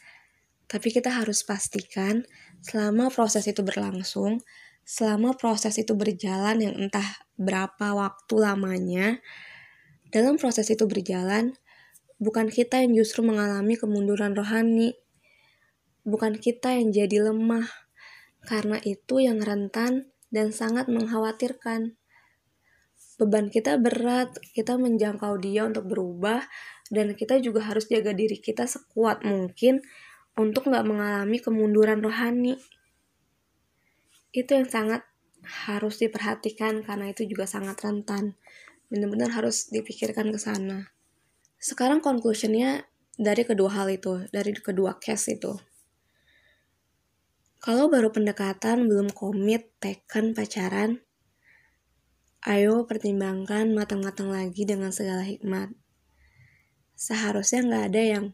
Tapi 0.69 0.93
kita 0.93 1.09
harus 1.09 1.41
pastikan 1.41 2.25
selama 2.61 3.09
proses 3.09 3.49
itu 3.49 3.65
berlangsung, 3.65 4.41
selama 4.85 5.33
proses 5.33 5.77
itu 5.81 5.97
berjalan 5.97 6.61
yang 6.61 6.77
entah 6.77 7.25
berapa 7.41 7.97
waktu 7.97 8.35
lamanya, 8.37 9.17
dalam 10.13 10.37
proses 10.37 10.69
itu 10.69 10.85
berjalan, 10.85 11.57
bukan 12.21 12.53
kita 12.53 12.85
yang 12.85 12.93
justru 12.93 13.25
mengalami 13.25 13.73
kemunduran 13.73 14.37
rohani. 14.37 14.93
Bukan 16.05 16.37
kita 16.37 16.77
yang 16.77 16.93
jadi 16.93 17.31
lemah, 17.31 17.65
karena 18.45 18.77
itu 18.85 19.21
yang 19.21 19.41
rentan 19.41 20.13
dan 20.29 20.53
sangat 20.53 20.85
mengkhawatirkan. 20.91 21.97
Beban 23.21 23.53
kita 23.53 23.77
berat, 23.77 24.33
kita 24.53 24.81
menjangkau 24.81 25.37
dia 25.41 25.65
untuk 25.65 25.85
berubah, 25.89 26.45
dan 26.89 27.13
kita 27.15 27.37
juga 27.39 27.63
harus 27.63 27.87
jaga 27.87 28.11
diri 28.11 28.35
kita 28.37 28.65
sekuat 28.67 29.23
mungkin 29.23 29.79
untuk 30.35 30.67
nggak 30.67 30.83
mengalami 30.83 31.37
kemunduran 31.39 32.01
rohani. 32.03 32.59
Itu 34.35 34.57
yang 34.59 34.67
sangat 34.67 35.07
harus 35.43 35.97
diperhatikan 36.01 36.85
karena 36.85 37.09
itu 37.11 37.25
juga 37.25 37.49
sangat 37.49 37.81
rentan. 37.81 38.37
Benar-benar 38.91 39.33
harus 39.33 39.71
dipikirkan 39.71 40.29
ke 40.29 40.39
sana. 40.39 40.93
Sekarang 41.61 42.01
conclusionnya 42.01 42.89
dari 43.17 43.45
kedua 43.45 43.69
hal 43.69 43.87
itu, 43.93 44.25
dari 44.33 44.53
kedua 44.57 44.97
case 44.97 45.37
itu. 45.37 45.53
Kalau 47.61 47.93
baru 47.93 48.09
pendekatan 48.09 48.89
belum 48.89 49.13
komit, 49.13 49.69
teken, 49.77 50.33
pacaran, 50.33 51.05
ayo 52.41 52.89
pertimbangkan 52.89 53.69
matang-matang 53.77 54.33
lagi 54.33 54.65
dengan 54.65 54.89
segala 54.89 55.21
hikmat. 55.21 55.69
Seharusnya 56.97 57.61
nggak 57.61 57.85
ada 57.93 58.01
yang 58.01 58.25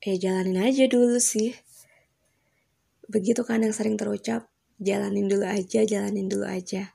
eh 0.00 0.16
jalanin 0.16 0.64
aja 0.64 0.88
dulu 0.88 1.20
sih. 1.20 1.52
Begitu 3.04 3.44
kan 3.44 3.60
yang 3.60 3.76
sering 3.76 4.00
terucap, 4.00 4.48
jalanin 4.80 5.26
dulu 5.30 5.46
aja, 5.46 5.80
jalanin 5.86 6.26
dulu 6.26 6.46
aja. 6.46 6.94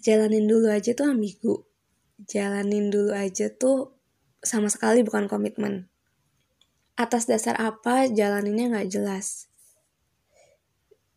Jalanin 0.00 0.46
dulu 0.46 0.70
aja 0.70 0.94
tuh 0.94 1.10
ambigu. 1.10 1.66
Jalanin 2.30 2.94
dulu 2.94 3.10
aja 3.10 3.50
tuh 3.50 3.98
sama 4.40 4.70
sekali 4.70 5.02
bukan 5.02 5.26
komitmen. 5.26 5.90
Atas 6.94 7.26
dasar 7.28 7.58
apa 7.58 8.06
jalaninnya 8.06 8.72
nggak 8.72 8.88
jelas. 8.88 9.50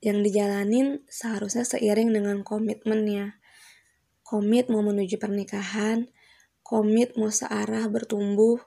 Yang 0.02 0.32
dijalanin 0.32 0.88
seharusnya 1.06 1.64
seiring 1.64 2.12
dengan 2.12 2.42
komitmennya. 2.42 3.38
Komit 4.26 4.70
mau 4.70 4.82
menuju 4.86 5.18
pernikahan, 5.18 6.10
komit 6.62 7.18
mau 7.18 7.34
searah 7.34 7.90
bertumbuh, 7.90 8.62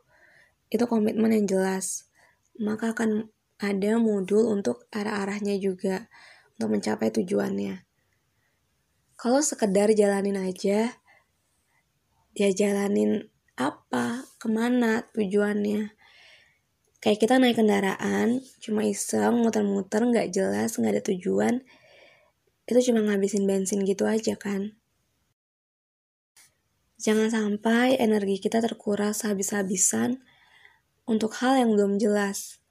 itu 0.72 0.84
komitmen 0.88 1.36
yang 1.36 1.46
jelas. 1.46 2.08
Maka 2.56 2.96
akan 2.96 3.30
ada 3.62 3.94
modul 4.02 4.50
untuk 4.50 4.90
arah-arahnya 4.90 5.54
juga 5.62 6.10
untuk 6.58 6.74
mencapai 6.74 7.14
tujuannya. 7.14 7.86
Kalau 9.14 9.38
sekedar 9.38 9.94
jalanin 9.94 10.34
aja, 10.34 10.98
ya 12.34 12.48
jalanin 12.50 13.30
apa, 13.54 14.26
ke 14.42 14.50
mana 14.50 15.06
tujuannya. 15.14 15.94
Kayak 16.98 17.18
kita 17.22 17.34
naik 17.38 17.58
kendaraan, 17.58 18.42
cuma 18.58 18.82
iseng, 18.82 19.42
muter-muter, 19.42 20.02
nggak 20.02 20.34
jelas, 20.34 20.74
nggak 20.74 20.98
ada 20.98 21.04
tujuan. 21.14 21.54
Itu 22.66 22.78
cuma 22.90 23.06
ngabisin 23.06 23.46
bensin 23.46 23.86
gitu 23.86 24.06
aja 24.10 24.34
kan. 24.34 24.74
Jangan 27.02 27.34
sampai 27.34 27.98
energi 27.98 28.38
kita 28.38 28.62
terkuras 28.62 29.26
habis-habisan 29.26 30.22
untuk 31.02 31.34
hal 31.42 31.58
yang 31.58 31.74
belum 31.74 31.98
jelas. 31.98 32.61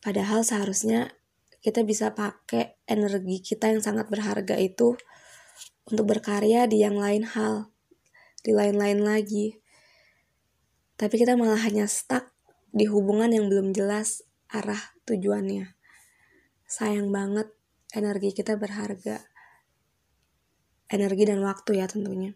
Padahal 0.00 0.40
seharusnya 0.40 1.12
kita 1.60 1.84
bisa 1.84 2.16
pakai 2.16 2.80
energi 2.88 3.44
kita 3.44 3.68
yang 3.68 3.84
sangat 3.84 4.08
berharga 4.08 4.56
itu 4.56 4.96
untuk 5.84 6.08
berkarya 6.08 6.64
di 6.64 6.80
yang 6.80 6.96
lain 6.96 7.28
hal, 7.28 7.68
di 8.40 8.56
lain-lain 8.56 9.04
lagi. 9.04 9.60
Tapi 10.96 11.14
kita 11.20 11.36
malah 11.36 11.60
hanya 11.60 11.84
stuck 11.84 12.32
di 12.72 12.88
hubungan 12.88 13.28
yang 13.28 13.52
belum 13.52 13.76
jelas 13.76 14.24
arah 14.48 14.80
tujuannya. 15.04 15.76
Sayang 16.64 17.12
banget 17.12 17.52
energi 17.92 18.32
kita 18.32 18.56
berharga. 18.56 19.20
Energi 20.90 21.28
dan 21.28 21.44
waktu 21.44 21.76
ya 21.76 21.86
tentunya. 21.86 22.34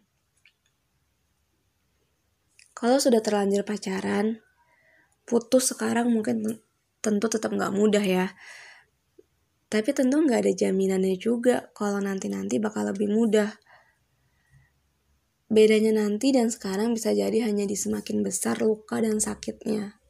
Kalau 2.75 3.01
sudah 3.01 3.25
terlanjur 3.25 3.65
pacaran, 3.65 4.45
putus 5.25 5.73
sekarang 5.73 6.13
mungkin 6.13 6.43
tentu 7.05 7.29
tetap 7.29 7.53
nggak 7.53 7.77
mudah 7.77 8.01
ya. 8.01 8.33
Tapi 9.69 9.93
tentu 9.93 10.25
nggak 10.25 10.41
ada 10.49 10.53
jaminannya 10.57 11.21
juga 11.21 11.69
kalau 11.77 12.01
nanti-nanti 12.01 12.57
bakal 12.57 12.89
lebih 12.89 13.13
mudah. 13.13 13.61
Bedanya 15.53 15.93
nanti 15.93 16.33
dan 16.33 16.49
sekarang 16.49 16.97
bisa 16.97 17.13
jadi 17.13 17.45
hanya 17.45 17.69
di 17.69 17.77
semakin 17.77 18.25
besar 18.25 18.65
luka 18.65 19.05
dan 19.05 19.21
sakitnya. 19.21 20.01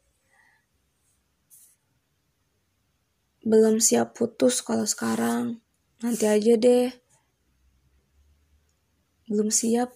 Belum 3.45 3.77
siap 3.77 4.17
putus 4.17 4.65
kalau 4.65 4.89
sekarang, 4.89 5.61
nanti 6.01 6.25
aja 6.25 6.57
deh. 6.57 6.89
Belum 9.29 9.53
siap, 9.53 9.93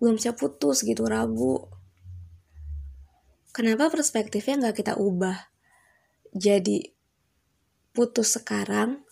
belum 0.00 0.16
siap 0.16 0.40
putus 0.40 0.86
gitu 0.86 1.04
ragu. 1.04 1.68
Kenapa 3.52 3.92
perspektifnya 3.92 4.56
nggak 4.56 4.76
kita 4.80 4.94
ubah? 4.96 5.50
Jadi 6.30 6.94
putus 7.90 8.38
sekarang, 8.38 9.02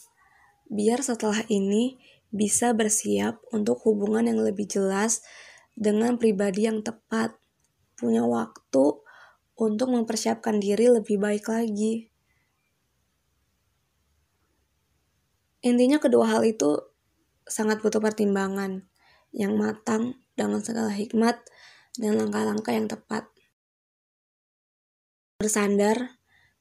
biar 0.70 1.02
setelah 1.02 1.42
ini 1.50 1.98
bisa 2.30 2.70
bersiap 2.76 3.40
untuk 3.50 3.82
hubungan 3.88 4.28
yang 4.28 4.38
lebih 4.38 4.68
jelas 4.68 5.24
dengan 5.74 6.20
pribadi 6.20 6.68
yang 6.70 6.84
tepat, 6.86 7.34
punya 7.98 8.22
waktu 8.22 9.02
untuk 9.58 9.88
mempersiapkan 9.90 10.62
diri 10.62 10.86
lebih 10.86 11.18
baik 11.18 11.50
lagi. 11.50 12.14
Intinya 15.58 15.98
kedua 15.98 16.38
hal 16.38 16.46
itu 16.46 16.78
sangat 17.42 17.82
butuh 17.82 17.98
pertimbangan 17.98 18.86
yang 19.34 19.58
matang 19.58 20.22
dengan 20.38 20.62
segala 20.62 20.94
hikmat 20.94 21.42
dan 21.98 22.14
langkah-langkah 22.14 22.70
yang 22.70 22.86
tepat. 22.86 23.26
Bersandar 25.42 26.17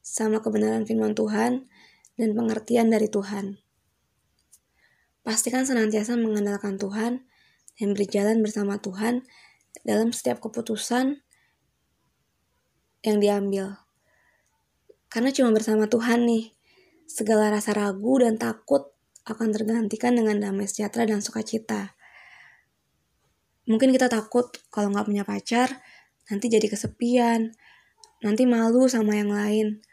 sama 0.08 0.40
kebenaran 0.40 0.88
firman 0.88 1.12
Tuhan 1.12 1.68
dan 2.16 2.30
pengertian 2.32 2.88
dari 2.88 3.12
Tuhan. 3.12 3.60
Pastikan 5.20 5.68
senantiasa 5.68 6.16
mengandalkan 6.16 6.80
Tuhan 6.80 7.28
dan 7.76 7.88
berjalan 7.92 8.40
bersama 8.40 8.80
Tuhan 8.80 9.28
dalam 9.84 10.16
setiap 10.16 10.40
keputusan 10.40 11.20
yang 13.04 13.18
diambil. 13.20 13.84
Karena 15.12 15.28
cuma 15.28 15.52
bersama 15.52 15.84
Tuhan 15.86 16.24
nih, 16.24 16.56
segala 17.04 17.52
rasa 17.52 17.76
ragu 17.76 18.20
dan 18.24 18.40
takut 18.40 18.92
akan 19.28 19.52
tergantikan 19.52 20.16
dengan 20.16 20.40
damai 20.40 20.64
sejahtera 20.64 21.04
dan 21.04 21.20
sukacita. 21.20 21.92
Mungkin 23.68 23.92
kita 23.92 24.08
takut 24.08 24.48
kalau 24.72 24.88
nggak 24.92 25.04
punya 25.04 25.24
pacar, 25.28 25.84
nanti 26.32 26.48
jadi 26.48 26.64
kesepian, 26.72 27.52
nanti 28.24 28.48
malu 28.48 28.88
sama 28.88 29.16
yang 29.20 29.28
lain. 29.28 29.84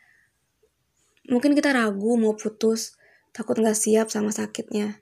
Mungkin 1.26 1.58
kita 1.58 1.74
ragu 1.74 2.18
mau 2.22 2.38
putus, 2.38 2.98
takut 3.34 3.58
nggak 3.58 3.74
siap 3.74 4.08
sama 4.14 4.30
sakitnya. 4.30 5.02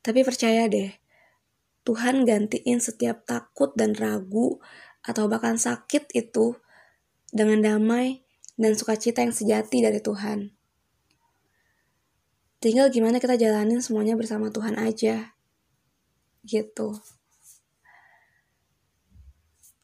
Tapi 0.00 0.24
percaya 0.24 0.64
deh, 0.66 0.96
Tuhan 1.84 2.24
gantiin 2.24 2.80
setiap 2.80 3.28
takut 3.28 3.76
dan 3.76 3.92
ragu 3.92 4.60
atau 5.04 5.28
bahkan 5.28 5.60
sakit 5.60 6.12
itu 6.16 6.56
dengan 7.28 7.60
damai 7.60 8.24
dan 8.56 8.72
sukacita 8.72 9.20
yang 9.20 9.32
sejati 9.32 9.84
dari 9.84 10.00
Tuhan. 10.00 10.52
Tinggal 12.58 12.90
gimana 12.90 13.22
kita 13.22 13.38
jalanin 13.38 13.78
semuanya 13.78 14.18
bersama 14.18 14.50
Tuhan 14.50 14.74
aja. 14.80 15.38
Gitu. 16.42 16.98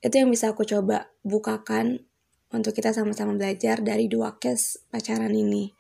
Itu 0.03 0.15
yang 0.21 0.29
bisa 0.29 0.53
aku 0.53 0.67
coba 0.67 1.09
bukakan 1.23 2.05
untuk 2.55 2.71
kita 2.73 2.95
sama-sama 2.95 3.35
belajar 3.35 3.83
dari 3.83 4.07
dua 4.07 4.39
case 4.39 4.79
pacaran 4.89 5.35
ini. 5.35 5.75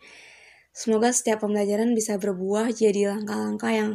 Semoga 0.75 1.15
setiap 1.15 1.47
pembelajaran 1.47 1.95
bisa 1.95 2.19
berbuah 2.19 2.75
jadi 2.75 3.15
langkah-langkah 3.15 3.71
yang 3.71 3.91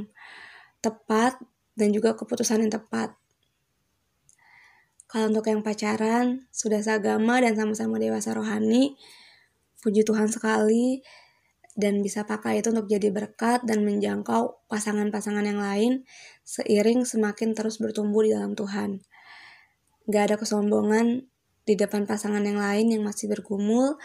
tepat 0.79 1.35
dan 1.75 1.91
juga 1.91 2.15
keputusan 2.15 2.63
yang 2.63 2.71
tepat. 2.71 3.19
Kalau 5.11 5.27
untuk 5.27 5.43
yang 5.51 5.59
pacaran, 5.59 6.47
sudah 6.55 6.79
seagama 6.79 7.43
dan 7.43 7.57
sama-sama 7.59 7.99
dewasa 7.99 8.31
rohani, 8.31 8.95
puji 9.83 10.05
Tuhan 10.05 10.29
sekali, 10.29 11.01
dan 11.79 12.03
bisa 12.03 12.27
pakai 12.27 12.59
itu 12.59 12.75
untuk 12.75 12.91
jadi 12.91 13.07
berkat 13.09 13.63
dan 13.63 13.87
menjangkau 13.87 14.67
pasangan-pasangan 14.67 15.47
yang 15.47 15.63
lain 15.63 16.03
seiring 16.43 17.07
semakin 17.07 17.55
terus 17.55 17.79
bertumbuh 17.79 18.27
di 18.27 18.35
dalam 18.35 18.51
Tuhan. 18.51 18.99
Gak 20.11 20.23
ada 20.29 20.35
kesombongan 20.35 21.28
di 21.69 21.77
depan 21.77 22.09
pasangan 22.09 22.41
yang 22.41 22.57
lain 22.57 22.89
yang 22.89 23.05
masih 23.05 23.29
bergumul, 23.29 24.01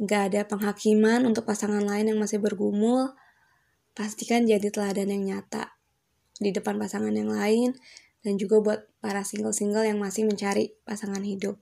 gak 0.00 0.32
ada 0.32 0.48
penghakiman 0.48 1.28
untuk 1.28 1.44
pasangan 1.44 1.84
lain 1.84 2.08
yang 2.08 2.16
masih 2.16 2.40
bergumul, 2.40 3.12
pastikan 3.92 4.48
jadi 4.48 4.72
teladan 4.72 5.12
yang 5.12 5.22
nyata 5.28 5.76
di 6.40 6.56
depan 6.56 6.80
pasangan 6.80 7.12
yang 7.12 7.28
lain 7.28 7.76
dan 8.24 8.40
juga 8.40 8.64
buat 8.64 8.80
para 9.04 9.28
single-single 9.28 9.84
yang 9.84 10.00
masih 10.00 10.24
mencari 10.24 10.72
pasangan 10.88 11.20
hidup. 11.20 11.60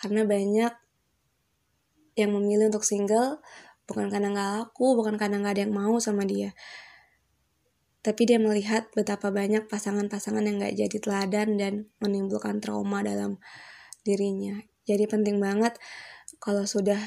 Karena 0.00 0.24
banyak 0.24 0.72
yang 2.16 2.32
memilih 2.32 2.72
untuk 2.72 2.84
single 2.88 3.44
bukan 3.88 4.08
karena 4.08 4.32
nggak 4.32 4.50
laku 4.56 4.96
bukan 4.96 5.16
karena 5.20 5.40
nggak 5.40 5.52
ada 5.56 5.62
yang 5.68 5.74
mau 5.74 5.96
sama 6.00 6.28
dia 6.28 6.52
tapi 8.02 8.26
dia 8.26 8.42
melihat 8.42 8.90
betapa 8.98 9.30
banyak 9.30 9.70
pasangan-pasangan 9.70 10.42
yang 10.42 10.58
nggak 10.58 10.74
jadi 10.74 10.96
teladan 10.98 11.48
dan 11.54 11.72
menimbulkan 12.02 12.58
trauma 12.58 13.00
dalam 13.00 13.38
dirinya 14.02 14.58
jadi 14.86 15.06
penting 15.06 15.38
banget 15.38 15.78
kalau 16.42 16.66
sudah 16.66 16.98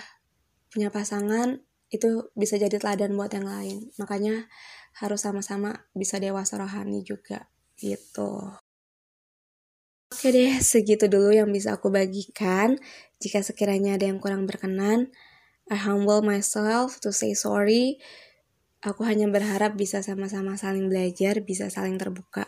punya 0.71 0.91
pasangan 0.91 1.59
itu 1.91 2.31
bisa 2.35 2.59
jadi 2.59 2.75
teladan 2.81 3.15
buat 3.15 3.31
yang 3.31 3.47
lain 3.47 3.91
makanya 4.01 4.47
harus 4.99 5.23
sama-sama 5.23 5.87
bisa 5.91 6.19
dewasa 6.19 6.59
rohani 6.59 7.03
juga 7.03 7.47
gitu 7.75 8.55
Oke 10.15 10.31
deh, 10.31 10.63
segitu 10.63 11.11
dulu 11.11 11.33
yang 11.33 11.51
bisa 11.51 11.75
aku 11.75 11.91
bagikan. 11.91 12.79
Jika 13.19 13.43
sekiranya 13.43 13.99
ada 13.99 14.07
yang 14.07 14.21
kurang 14.21 14.47
berkenan, 14.47 15.11
I 15.67 15.75
humble 15.75 16.21
myself 16.21 17.01
to 17.01 17.09
say 17.09 17.33
sorry. 17.33 17.97
Aku 18.85 19.01
hanya 19.01 19.25
berharap 19.27 19.73
bisa 19.73 20.05
sama-sama 20.05 20.55
saling 20.55 20.87
belajar, 20.87 21.41
bisa 21.41 21.73
saling 21.73 21.97
terbuka. 21.97 22.47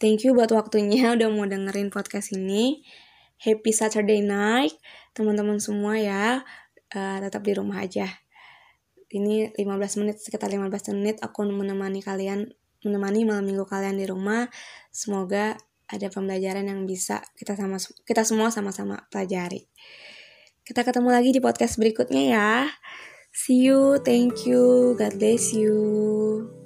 Thank 0.00 0.24
you 0.24 0.32
buat 0.32 0.48
waktunya 0.54 1.10
udah 1.18 1.28
mau 1.28 1.44
dengerin 1.44 1.90
podcast 1.90 2.32
ini. 2.32 2.86
Happy 3.40 3.72
Saturday 3.72 4.20
night, 4.20 4.76
teman-teman 5.16 5.56
semua 5.56 5.96
ya. 5.96 6.44
Uh, 6.92 7.18
tetap 7.24 7.40
di 7.40 7.56
rumah 7.56 7.80
aja. 7.80 8.04
Ini 9.08 9.56
15 9.56 10.00
menit, 10.04 10.20
sekitar 10.20 10.52
15 10.52 10.92
menit 10.92 11.16
aku 11.24 11.48
menemani 11.48 12.04
kalian, 12.04 12.52
menemani 12.84 13.24
malam 13.24 13.48
minggu 13.48 13.64
kalian 13.64 13.96
di 13.96 14.04
rumah. 14.04 14.44
Semoga 14.92 15.56
ada 15.88 16.06
pembelajaran 16.12 16.68
yang 16.68 16.84
bisa 16.84 17.24
kita 17.34 17.56
sama 17.56 17.80
kita 18.04 18.22
semua 18.22 18.52
sama-sama 18.52 19.08
pelajari. 19.08 19.66
Kita 20.62 20.84
ketemu 20.84 21.08
lagi 21.10 21.32
di 21.32 21.40
podcast 21.42 21.80
berikutnya 21.80 22.22
ya. 22.30 22.50
See 23.32 23.66
you, 23.66 23.98
thank 24.04 24.44
you, 24.44 24.94
God 25.00 25.16
bless 25.16 25.56
you. 25.56 26.59